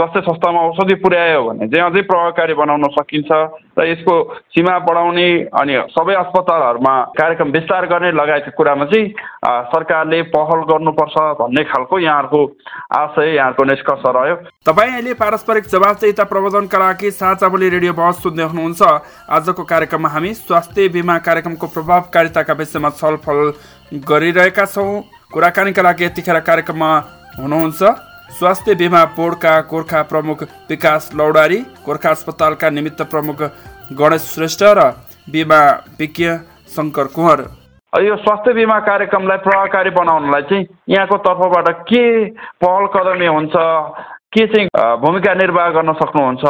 [0.00, 3.28] स्वास्थ्य संस्थामा औषधि पुर्यायो भने चाहिँ अझै प्रभावकारी बनाउन सकिन्छ
[3.78, 4.14] र यसको
[4.48, 5.28] सीमा बढाउने
[5.60, 9.12] अनि सबै अस्पतालहरूमा कार्यक्रम विस्तार गर्ने लगायतको कुरामा चाहिँ
[9.68, 12.40] सरकारले पहल गर्नुपर्छ भन्ने खालको यहाँहरूको
[12.96, 18.48] आशय यहाँहरूको निष्कर्ष रह्यो। तपाईँ अहिले पारस्परिक जवाबदेता प्रबन्धनका लागि साझा बोली रेडियो बहस सुन्दै
[18.52, 18.82] हुनुहुन्छ।
[19.36, 23.52] आजको कार्यक्रममा हामी स्वास्थ्य बिमा कार्यक्रमको प्रभावकारिताका विषयमा छलफल
[23.92, 26.90] गरिरहेका छौँ। कुराकानीका लागि यतिखेर कार्यक्रममा
[27.38, 27.82] हुनुहुन्छ
[28.30, 33.42] स्वास्थ्य बिमा बोर्डका गोर्खा प्रमुख विकास लौडारी गोर्खा अस्पतालका निमित्त प्रमुख
[33.92, 34.80] गणेश श्रेष्ठ र
[35.26, 35.60] बिमा
[35.98, 36.28] विज्ञ
[36.70, 37.40] शङ्कर कुँवर।
[37.92, 42.04] यो स्वास्थ्य बिमा कार्यक्रमलाई प्रभावकारी बनाउनलाई चाहिँ यहाँको तर्फबाट के
[42.62, 43.54] पहल कदमी हुन्छ
[44.30, 44.66] के चाहिँ
[45.02, 46.44] भूमिका निर्वाह गर्न सक्नुहुन्छ?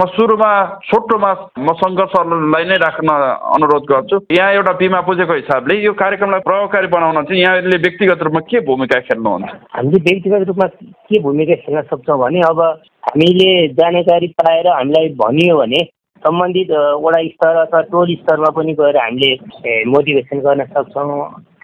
[0.00, 0.50] म सुरुमा
[0.84, 3.08] छोटोमा म शङ्कर सरलाई नै राख्न
[3.56, 8.40] अनुरोध गर्छु। यहाँ एउटा बिमा बुझेको हिसाबले यो कार्यक्रमलाई प्रभावकारी बनाउन चाहिँ यहाँले व्यक्तिगत रूपमा
[8.52, 9.48] के भूमिका खेल्नुहुन्छ?
[9.76, 10.66] हामीले व्यक्तिगत रूपमा
[11.08, 12.60] के भूमिका खेल्न सक्छौँ भने अब
[13.08, 15.80] हामीले जानकारी पाएर हामीलाई भनियो भने
[16.22, 16.70] सम्बन्धित
[17.04, 21.16] वडा स्तर अथवा टोल स्तरमा पनि गएर हामीले मोटिभेसन गर्न सक्छौँ।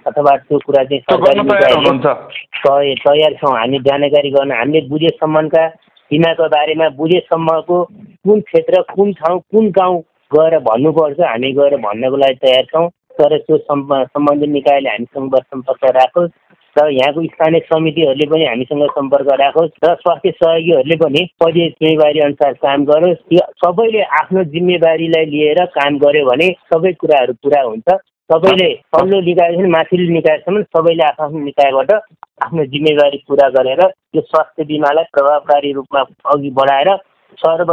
[0.08, 1.40] अथवा त्यो कुरा चाहिँ सरकारी
[3.04, 5.66] तयार छौँ। हामी जानकारी गर्न हामीले बुझेसम्मका
[6.10, 7.82] बिमाको बारेमा बुझेसम्मको
[8.24, 10.00] कुन क्षेत्र कुन ठाउँ कुन गाउँ
[10.30, 12.88] गएर भन्नुपर्छ हामी गएर भन्नको लागि तयार छौँ।
[13.18, 16.36] तर त्यो सम्बन्धित निकायले हामीसँग सम्पर्क राखोस्
[16.76, 22.52] र यहाँको स्थानीय समितिहरूले पनि हामीसँग सम्पर्क राखोस् र स्वास्थ्य सहयोगीहरूले पनि परिवेश जिम्मेवारी अनुसार
[22.64, 27.88] काम गरोस्। सबैले आफ्नो जिम्मेवारीलाई लिएर काम गर्यो भने सबै कुराहरू पुरा हुन्छ।
[28.30, 31.92] सबैले तल्लो निकायदेखि माथिल्लो निकायसम्म सबैले आफ्नो आफ्नो निकायबाट
[32.40, 33.80] आफ्नो जिम्मेवारी पुरा गरेर
[34.14, 36.00] यो स्वास्थ्य बिमालाई प्रभावकारी रूपमा
[36.32, 36.90] अघि बढाएर
[37.38, 37.72] सर्व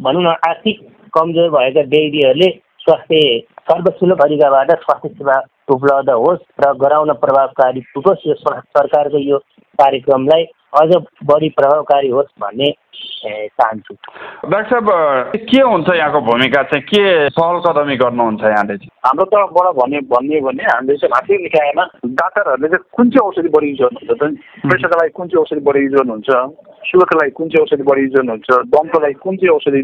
[0.00, 0.80] भनौँ न आर्थिक
[1.14, 2.48] कमजोर भएका व्यक्तिहरूले
[2.80, 3.22] स्वास्थ्य
[3.66, 5.36] सर्वसुलभ तरिकाबाट स्वास्थ्य सेवा
[5.70, 9.38] उपलब्ध होस् र गराउन प्रभावकारी पुगोस् यो सरकारको यो
[9.78, 10.44] कार्यक्रमलाई
[10.80, 10.90] अझ
[11.26, 12.70] बढी प्रभावकारी होस् भन्ने
[13.20, 13.94] चाहन्छु।
[14.50, 16.82] डाक्टर साहब के हुन्छ यहाँको भूमिका चाहिँ?
[16.84, 18.90] के पहल कदमी गर्नुहुन्छ यहाँले चाहिँ?
[19.06, 23.68] हाम्रो तर्फबाट भन्ने भन्ने भने हामीले चाहिँ माथि निकायमा डाक्टरहरूले चाहिँ कुन चाहिँ औषधि बढी
[23.70, 26.30] युज गर्नुहुन्छ प्रेसरको लागि कुन चाहिँ औषधि बढी युज गर्नुहुन्छ?
[26.88, 29.80] सुगरको लागि कुन चाहिँ औषधि बढी युज गर्नुहुन्छ दमको लागि कुन चाहिँ औषधि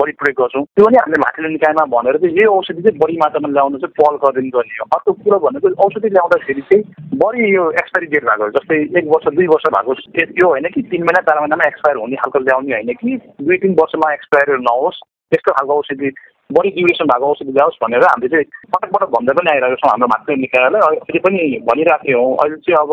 [0.00, 0.64] बढी प्रयोग गर्छौँ?
[0.64, 4.16] त्यो पनि हामीले माथिल्लो निकायमा भनेर चाहिँ यो औषधि चाहिँ बढी मात्रामा ल्याउनु चाहिँ पहल
[4.24, 6.82] गरिदिनु गर्ने हो। अर्को कुरो भनेको औषधि ल्याउँदाखेरि चाहिँ
[7.22, 11.02] बढी यो एक्सपायरी डेट भएको जस्तै एक वर्ष दुई वर्ष भएको त्यो होइन कि तिन
[11.06, 13.16] महिना चार महिनामा एक्सपायर हुने खालको ल्याउने होइन कि
[13.46, 15.00] दुई तिन वर्षमा एक्सपायर नहोस्
[15.32, 16.08] त्यस्तो खालको औषधि
[16.50, 20.08] बढी ड्युरेसन भएको औषधि ल्याओस् भनेर हामीले चाहिँ पटक पटक भन्दै पनि आइरहेको छौँ हाम्रो
[20.12, 22.92] माथिल्लो निकायलाई। अहिले पनि भनिरहेको थियौँ अहिले चाहिँ अब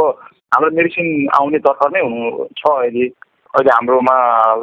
[0.54, 3.08] हाम्रो मेडिसिन आउने तर्फ नै हुनु छ अहिले।
[3.58, 4.16] अहिले हाम्रोमा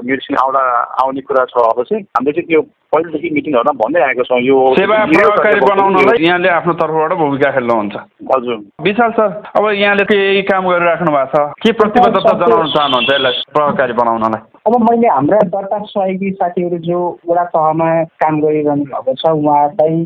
[0.07, 0.63] मेडिसिन आउँदा
[1.03, 2.61] आउने कुरा छ अब चाहिँ हामीले चाहिँ त्यो
[2.95, 7.95] पहिलेदेखि मिटिङहरूमा भन्दै आएको छौँ यो सेवा प्रभावकारी बनाउनलाई यहाँले आफ्नो तर्फबाट भूमिका खेल्नुहुन्छ।
[8.31, 11.53] हजुर। विशाल सर अब यहाँले केही काम गरिराख्नु भएको छ?
[11.65, 14.41] के प्रतिबद्धता जनाउन चाहनुहुन्छ यसलाई प्रभावकारी बनाउनलाई?
[14.67, 17.89] अब मैले हाम्रा दर्ता सहयोगी साथीहरू जो वडा तहमा
[18.23, 19.97] काम गरिरहनु भएको छ उहाँहरूलाई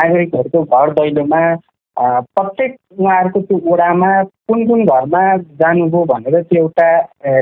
[0.00, 1.40] नागरिकहरूको घर दैलोमा
[1.96, 6.88] प्रत्येक उहाँहरूको त्यो ओडामा कुन कुन घरमा जानुभयो भनेर त्यो एउटा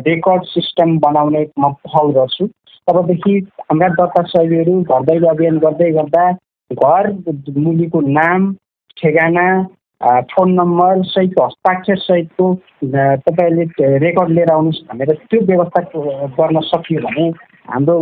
[0.07, 2.47] रेकर्ड सिस्टम बनाउने म पहल गर्छु।
[2.89, 6.31] तबदेखि हाम्रा दत्ता घर दैलो अभियान गर्दै गर्दा
[6.71, 7.11] घर
[7.59, 8.53] मुलीको नाम
[8.97, 9.47] ठेगाना
[10.31, 12.53] फोन नम्बर सहित हस्ताक्षर सहितको
[12.85, 15.81] तपाईँहरूले रेकर्ड लिएर आउनुहोस् भनेर त्यो व्यवस्था
[16.39, 17.29] गर्न सकियो भने
[17.69, 17.97] हाम्रो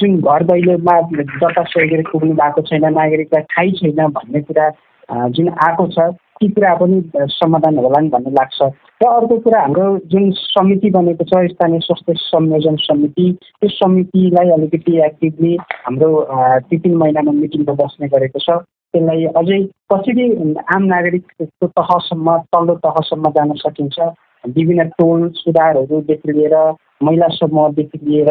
[0.00, 4.68] जुन घर दैलोमा दत्ता सहयोगीहरू पुग्नु भएको छैन नागरिकलाई थाहै छैन भन्ने कुरा
[5.08, 6.08] जुन आएको छ
[6.40, 7.02] ती कुरा पनि
[7.34, 8.62] समाधान होलान् भन्ने लाग्छ।
[9.02, 14.96] र अर्को कुरा हाम्रो जुन समिति बनेको छ स्थानीय स्वास्थ्य संयोजन समिति त्यो समितिलाई अलिकति
[15.06, 15.56] एक्टिभली
[15.86, 16.10] हाम्रो
[16.68, 18.58] तिन तिन महिनामा मिटिङको बस्ने गरेको छ।
[18.94, 19.60] त्यसलाई अझै
[19.92, 20.26] कसरी
[20.74, 23.98] आम नागरिकको तहसम्म तल्लो तहसम्म जान सकिन्छ
[24.56, 26.56] विभिन्न टोल सुधारहरूदेखि लिएर
[27.02, 28.30] महिला समूहदेखि लिएर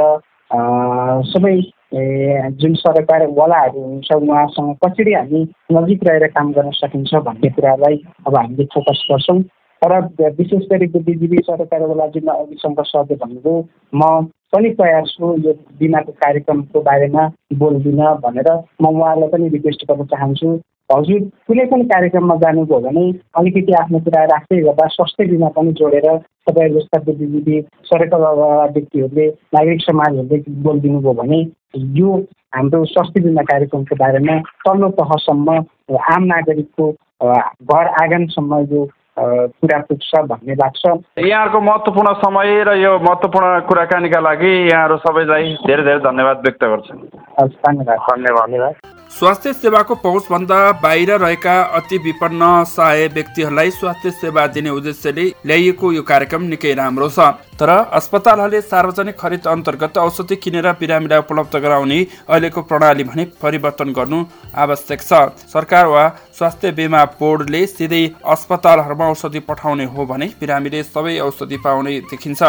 [1.31, 1.55] सबै
[1.91, 8.65] जुन सरकारवालाहरू हुन्छ उहाँसँग कसरी हामी नजिक रहेर काम गर्न सकिन्छ भन्ने कुरालाई अब हामीले
[8.73, 9.41] फोकस गर्छौँ।
[9.81, 9.93] तर
[10.37, 13.55] विशेष गरी बुद्धिजीवी सरकारवाला जुन अघि सङ्घर्ष भन्नुभयो
[13.93, 14.01] म
[14.53, 17.27] पनि तयार छु यो बिमाको कार्यक्रमको बारेमा
[17.61, 18.49] बोल्दिनँ भनेर
[18.81, 20.59] म उहाँलाई पनि रिक्वेस्ट गर्न चाहन्छु।
[20.89, 23.03] हजुर कुनै पनि कार्यक्रममा जानुभयो भने
[23.37, 26.07] अलिकति आफ्नो कुरा राख्दै गर्दा स्वास्थ्य बिमा पनि जोडेर
[26.47, 27.61] तपाईँहरू जस्ता बुद्धिजीवी
[27.91, 31.43] सरकार व्यक्तिहरूले नागरिक समाजहरूले बोलिदिनु भयो भने
[31.75, 32.17] यो
[32.55, 35.57] हाम्रो स्वास्थ्य बिमा कार्यक्रमको बारेमा तल्लो तहसम्म
[36.13, 36.91] आम नागरिकको
[37.21, 38.87] घर आँगनसम्म यो
[39.19, 40.85] कुरा पुग्छ भन्ने लाग्छ।
[41.19, 46.93] यहाँहरूको महत्त्वपूर्ण समय र यो महत्त्वपूर्ण कुराकानीका लागि यहाँहरू सबैलाई धेरै धेरै धन्यवाद व्यक्त गर्छु।
[47.41, 48.73] धन्यवाद धन्यवाद।
[49.17, 56.01] स्वास्थ्य सेवाको पहुँचभन्दा बाहिर रहेका अति विपन्न सहाय व्यक्तिहरूलाई स्वास्थ्य सेवा दिने उद्देश्यले ल्याइएको यो
[56.03, 57.19] कार्यक्रम निकै राम्रो छ।
[57.57, 61.97] तर अस्पतालहरूले सार्वजनिक खरिद अन्तर्गत औषधि किनेर बिरामीलाई उपलब्ध गराउने
[62.29, 64.23] अहिलेको प्रणाली भने परिवर्तन गर्नु
[64.55, 65.13] आवश्यक छ।
[65.49, 66.05] सरकार वा
[66.37, 72.43] स्वास्थ्य बिमा बोर्डले सिधै अस्पतालहरूमा औषधि पठाउने हो भने बिरामीले सबै औषधि पाउने देखिन्छ।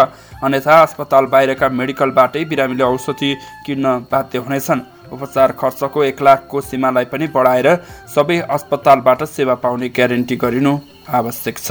[0.45, 3.35] अन्यथा अस्पताल बाहिरका मेडिकलबाटै बिरामीले औषधि
[3.67, 7.69] किन्न बाध्य हुनेछन्। उपचार खर्चको एक लाखको सीमालाई पनि बढाएर
[8.15, 10.79] सबै अस्पतालबाट सेवा पाउने ग्यारेन्टी गरिनु
[11.21, 11.71] आवश्यक छ।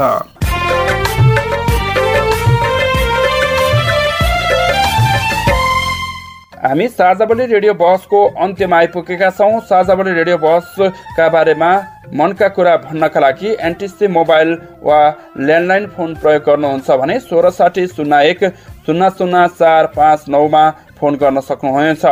[6.57, 11.69] हामी साझाबली रेडियो बहसको अन्त्यमा आइपुगेका छौँ। साझाबली रेडियो बहसका बारेमा
[12.13, 14.49] मनका कुरा भन्नका लागि एनटिसी मोबाइल
[14.83, 14.97] वा
[15.37, 18.43] ल्यान्डलाइन फोन प्रयोग गर्नुहुन्छ भने सोह्र साठी शून्य एक
[18.85, 20.63] शून्य शून्य चार पाँच नौमा
[20.99, 22.05] फोन गर्न सक्नुहुनेछ।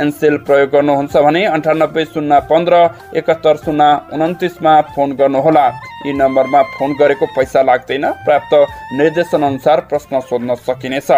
[0.00, 2.74] एनसेल प्रयोग गर्नुहुन्छ भने अन्ठानब्बे शून्य पन्ध्र
[3.14, 3.84] एकहत्तर शून्य
[4.16, 5.66] उन्तिसमा फोन गर्नुहोला।
[6.06, 8.52] यी नम्बरमा फोन गरेको पैसा लाग्दैन प्राप्त
[8.98, 11.10] निर्देशन अनुसार प्रश्न सोध्न सकिनेछ।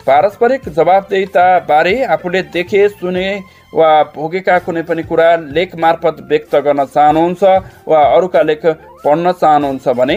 [0.00, 3.28] पारस्परिक जवाबदेहिता बारे आफूले देखे सुने
[3.74, 7.42] वा भोगेका कुनै पनि कुरा लेख मार्फत व्यक्त गर्न चाहनुहुन्छ
[7.88, 8.64] वा अरूका लेख
[9.04, 10.16] पढ्न चाहनुहुन्छ भने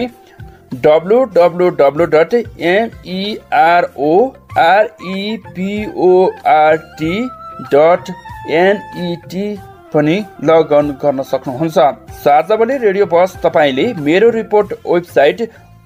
[0.82, 2.32] W W W dot
[2.68, 4.12] M E R O
[4.60, 5.90] R E P O R T
[7.72, 8.04] dot
[8.60, 9.46] N E T
[9.94, 11.78] पनि लगअन गर्न सक्नुहुन्छ।
[12.24, 15.38] साझावली रेडियो बस तपाईँले मेरो रिपोर्ट वेबसाइट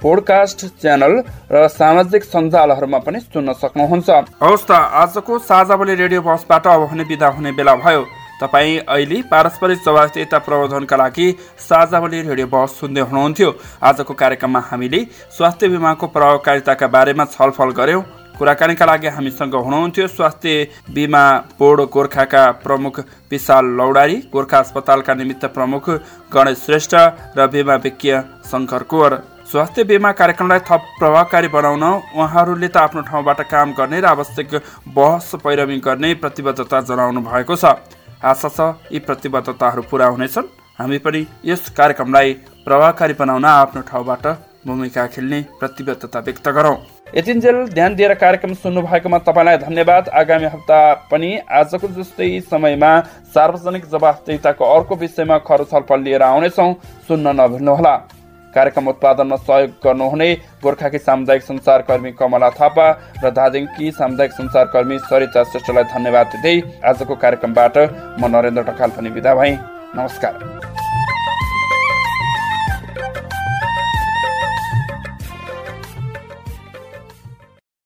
[0.03, 1.15] पोडकास्ट च्यानल
[1.53, 4.09] र सामाजिक सञ्जालहरूमा पनि सुन्न सक्नुहुन्छ।
[4.43, 4.71] हवस् त
[5.03, 8.03] आजको साझावली रेडियो बसबाट अब भने विदा हुने बेला भयो।
[8.41, 11.27] तपाईँ अहिले पारस्परिक जवाबदेता प्रबन्धनका लागि
[11.59, 13.51] साझावली रेडियो बहस सुन्दै हुनुहुन्थ्यो।
[13.83, 15.01] आजको कार्यक्रममा हामीले
[15.37, 18.03] स्वास्थ्य बिमाको प्रभावकारिताका बारेमा छलफल गर्यौँ।
[18.39, 20.51] कुराकानीका लागि हामीसँग हुनुहुन्थ्यो स्वास्थ्य
[20.95, 21.23] बिमा
[21.59, 25.91] बोर्ड गोर्खाका प्रमुख विशाल लौडारी गोर्खा अस्पतालका निमित्त प्रमुख
[26.31, 26.95] गणेश श्रेष्ठ
[27.35, 28.15] र बिमा विज्ञ
[28.51, 29.13] शङ्कर कुवर।
[29.51, 31.85] स्वास्थ्य बिमा कार्यक्रमलाई थप प्रभावकारी बनाउन
[32.15, 34.55] उहाँहरूले त आफ्नो ठाउँबाट काम गर्ने र आवश्यक
[34.95, 38.61] बहस पैरवी गर्ने प्रतिबद्धता जनाउनु भएको छ। आशा छ
[38.93, 40.47] यी प्रतिबद्धताहरू पुरा हुनेछन्।
[40.79, 42.33] हामी पनि यस कार्यक्रमलाई
[42.67, 44.27] प्रभावकारी बनाउन आफ्नो ठाउँबाट
[44.67, 46.77] भूमिका खेल्ने प्रतिबद्धता व्यक्त गरौँ।
[47.15, 50.79] यतिन्जेल ध्यान दिएर कार्यक्रम सुन्नु भएकोमा तपाईँलाई धन्यवाद। आगामी हप्ता
[51.11, 52.93] पनि आजको जस्तै समयमा
[53.33, 56.75] सार्वजनिक जवाफदेताको अर्को विषयमा खर छलफल लिएर आउनेछौँ।
[57.09, 57.95] सुन्न नभुल्नुहोला।
[58.55, 60.29] कार्यक्रम उत्पादनमा सहयोग गर्नुहुने
[60.63, 62.87] गोर्खाकी सामुदायिक सञ्चारकर्मी कमला थापा
[63.25, 66.57] र दार्जिलिङकी सामुदायिक सञ्चारकर्मी सरिता श्रेष्ठलाई धन्यवाद दिँदै
[66.91, 67.77] आजको कार्यक्रमबाट
[68.21, 69.59] म नरेन्द्र ढकाल पनि विदा भएँ।
[69.97, 70.58] नमस्कार।